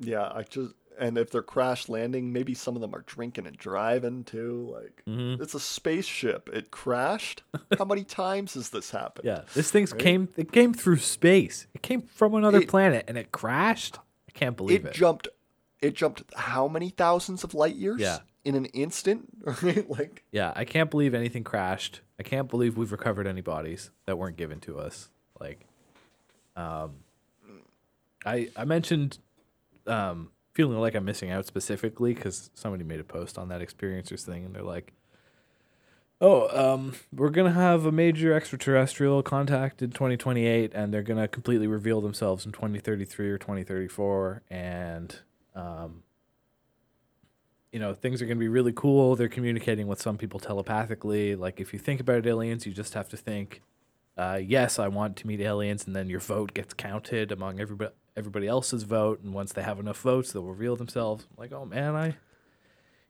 [0.00, 3.56] yeah, I just, and if they're crash landing, maybe some of them are drinking and
[3.56, 4.70] driving too.
[4.74, 5.40] Like, Mhm.
[5.40, 6.48] it's a spaceship.
[6.52, 7.42] It crashed.
[7.78, 9.26] How many times has this happened?
[9.26, 9.42] Yeah.
[9.54, 11.66] This thing's came it came through space.
[11.74, 13.98] It came from another It- planet and it crashed.
[14.28, 14.94] I can't believe it it.
[14.94, 15.28] jumped.
[15.80, 18.00] It jumped how many thousands of light years?
[18.00, 18.18] Yeah.
[18.48, 19.28] In an instant,
[19.62, 19.88] right?
[19.90, 22.00] Like, yeah, I can't believe anything crashed.
[22.18, 25.10] I can't believe we've recovered any bodies that weren't given to us.
[25.38, 25.66] Like
[26.56, 26.96] um
[28.24, 29.18] I I mentioned
[29.86, 34.22] um feeling like I'm missing out specifically cuz somebody made a post on that experiencers
[34.22, 34.94] thing and they're like
[36.20, 41.68] Oh, um, we're gonna have a major extraterrestrial contact in 2028, and they're gonna completely
[41.68, 45.20] reveal themselves in 2033 or 2034, and
[45.54, 46.02] um,
[47.72, 49.16] you know things are gonna be really cool.
[49.16, 51.34] They're communicating with some people telepathically.
[51.34, 53.62] Like if you think about aliens, you just have to think,
[54.16, 57.92] uh, yes, I want to meet aliens, and then your vote gets counted among everybody
[58.16, 61.26] everybody else's vote, and once they have enough votes, they'll reveal themselves.
[61.30, 62.16] I'm like, oh man, I,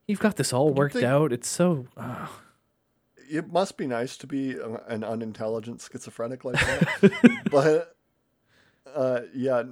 [0.06, 1.32] you've got this all worked think- out.
[1.32, 1.86] It's so.
[1.96, 2.26] Uh,
[3.30, 4.56] it must be nice to be
[4.88, 7.42] an unintelligent schizophrenic like that.
[7.50, 7.94] but
[8.94, 9.64] uh, yeah,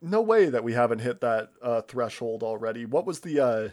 [0.00, 2.86] no way that we haven't hit that uh, threshold already.
[2.86, 3.68] What was the uh,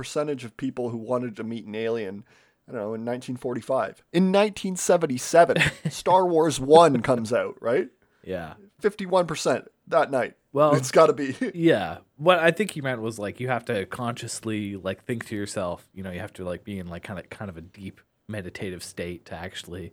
[0.00, 2.24] percentage of people who wanted to meet an alien?
[2.66, 4.02] I don't know, in 1945.
[4.14, 5.58] In 1977,
[5.90, 7.88] Star Wars 1 comes out, right?
[8.24, 8.54] yeah.
[8.82, 10.36] 51% that night.
[10.54, 11.36] Well, It's got to be.
[11.54, 11.98] Yeah.
[12.16, 15.86] What I think he meant was like you have to consciously like think to yourself,
[15.92, 18.00] you know, you have to like be in like kind of kind of a deep
[18.26, 19.92] meditative state to actually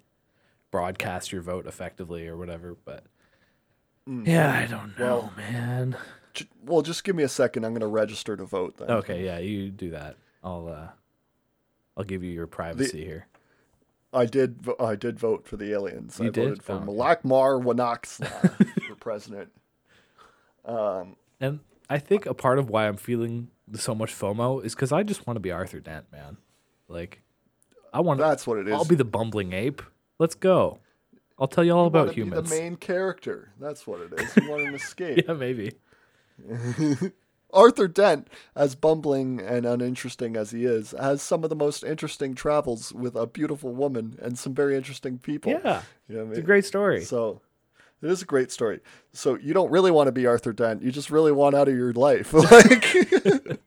[0.72, 3.04] broadcast your vote effectively or whatever, but
[4.08, 4.26] mm.
[4.26, 5.98] yeah, I don't know, Well- man.
[6.66, 7.64] Well, just give me a second.
[7.66, 8.90] I'm going to register to vote then.
[8.92, 10.16] Okay, yeah, you do that.
[10.44, 10.88] I'll uh
[11.96, 13.28] I'll give you your privacy here.
[14.14, 14.68] I did.
[14.80, 16.18] I did vote for the aliens.
[16.20, 16.44] You I did?
[16.44, 16.86] voted for Oh, okay.
[16.86, 19.52] Malakmar Wanaksna for president.
[20.66, 21.60] Um, And
[21.90, 25.28] I think a part of why I'm feeling so much FOMO is cuz I just
[25.28, 26.38] want to be Arthur Dent, man.
[26.88, 27.22] Like
[27.94, 28.74] I want that's what it is.
[28.74, 29.82] I'll be the bumbling ape.
[30.20, 30.80] Let's go.
[31.40, 32.50] I'll tell you all You about humans.
[32.50, 33.52] the main character.
[33.60, 34.36] That's what it is.
[34.38, 35.26] You want an escape.
[35.28, 35.74] yeah, maybe.
[37.54, 42.36] Arthur Dent, as bumbling and uninteresting as he is, has some of the most interesting
[42.36, 45.54] travels with a beautiful woman and some very interesting people.
[45.54, 45.82] Yeah.
[46.10, 47.04] You know I It's a great story.
[47.06, 47.42] So
[48.02, 48.82] it is a great story.
[49.14, 50.84] So you don't really want to be Arthur Dent.
[50.84, 52.34] You just really want out of your life.
[52.34, 53.60] Like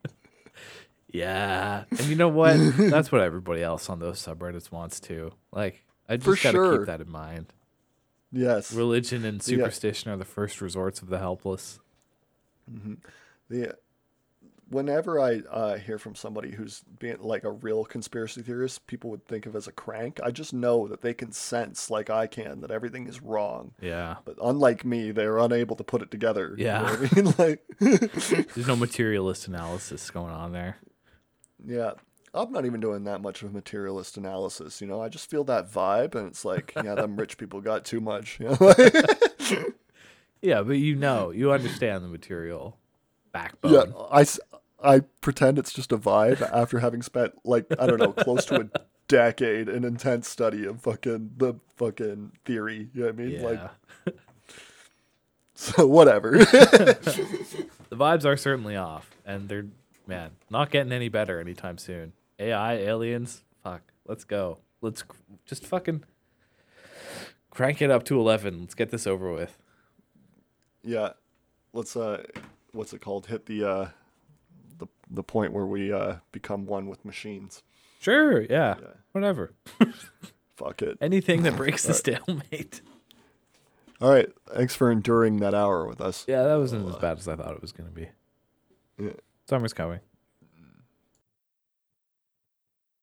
[1.12, 1.84] Yeah.
[1.90, 2.54] And you know what?
[2.76, 5.32] That's what everybody else on those subreddits wants too.
[5.52, 6.78] Like, I just For got to sure.
[6.78, 7.52] keep that in mind.
[8.30, 8.72] yes.
[8.72, 11.80] Religion and superstition are the first resorts of the helpless.
[13.48, 13.76] The
[14.70, 19.26] whenever I uh, hear from somebody who's being like a real conspiracy theorist, people would
[19.26, 20.20] think of as a crank.
[20.22, 23.72] I just know that they can sense, like I can, that everything is wrong.
[23.80, 24.16] Yeah.
[24.24, 26.54] But unlike me, they're unable to put it together.
[26.56, 26.96] You know Yeah.
[27.00, 27.64] I mean, like,
[28.54, 30.78] There's no materialist analysis going on there.
[31.64, 31.92] Yeah.
[32.32, 35.02] I'm not even doing that much of a materialist analysis, you know.
[35.02, 38.38] I just feel that vibe, and it's like, yeah, them rich people got too much.
[38.38, 38.56] You know?
[40.42, 42.78] Yeah, but you know, you understand the material
[43.32, 43.72] backbone.
[43.72, 44.26] yeah, I,
[44.82, 48.60] I pretend it's just a vibe after having spent like I don't know, close to
[48.60, 48.70] a
[49.08, 52.88] decade in intense study of fucking the fucking theory.
[52.94, 53.30] You know what I mean?
[53.32, 53.68] Yeah.
[54.06, 54.14] Like,
[55.54, 56.30] so whatever.
[56.38, 59.66] the vibes are certainly off, and they're
[60.06, 62.12] man not getting any better anytime soon.
[62.38, 64.58] AI, aliens, fuck, let's go.
[64.80, 65.04] Let's
[65.44, 66.04] just fucking
[67.50, 68.60] crank it up to eleven.
[68.60, 69.58] Let's get this over with.
[70.82, 71.10] Yeah,
[71.72, 72.24] let's uh,
[72.72, 73.26] what's it called?
[73.26, 73.88] Hit the uh,
[74.78, 77.62] the the point where we uh become one with machines.
[78.00, 78.86] Sure, yeah, Yeah.
[79.12, 79.52] whatever.
[80.56, 80.98] Fuck it.
[81.00, 82.80] Anything that breaks the stalemate.
[84.00, 84.28] All right.
[84.54, 86.24] Thanks for enduring that hour with us.
[86.26, 88.08] Yeah, that wasn't as bad as I thought it was gonna be.
[88.98, 89.10] Yeah.
[89.48, 90.00] Summer's coming.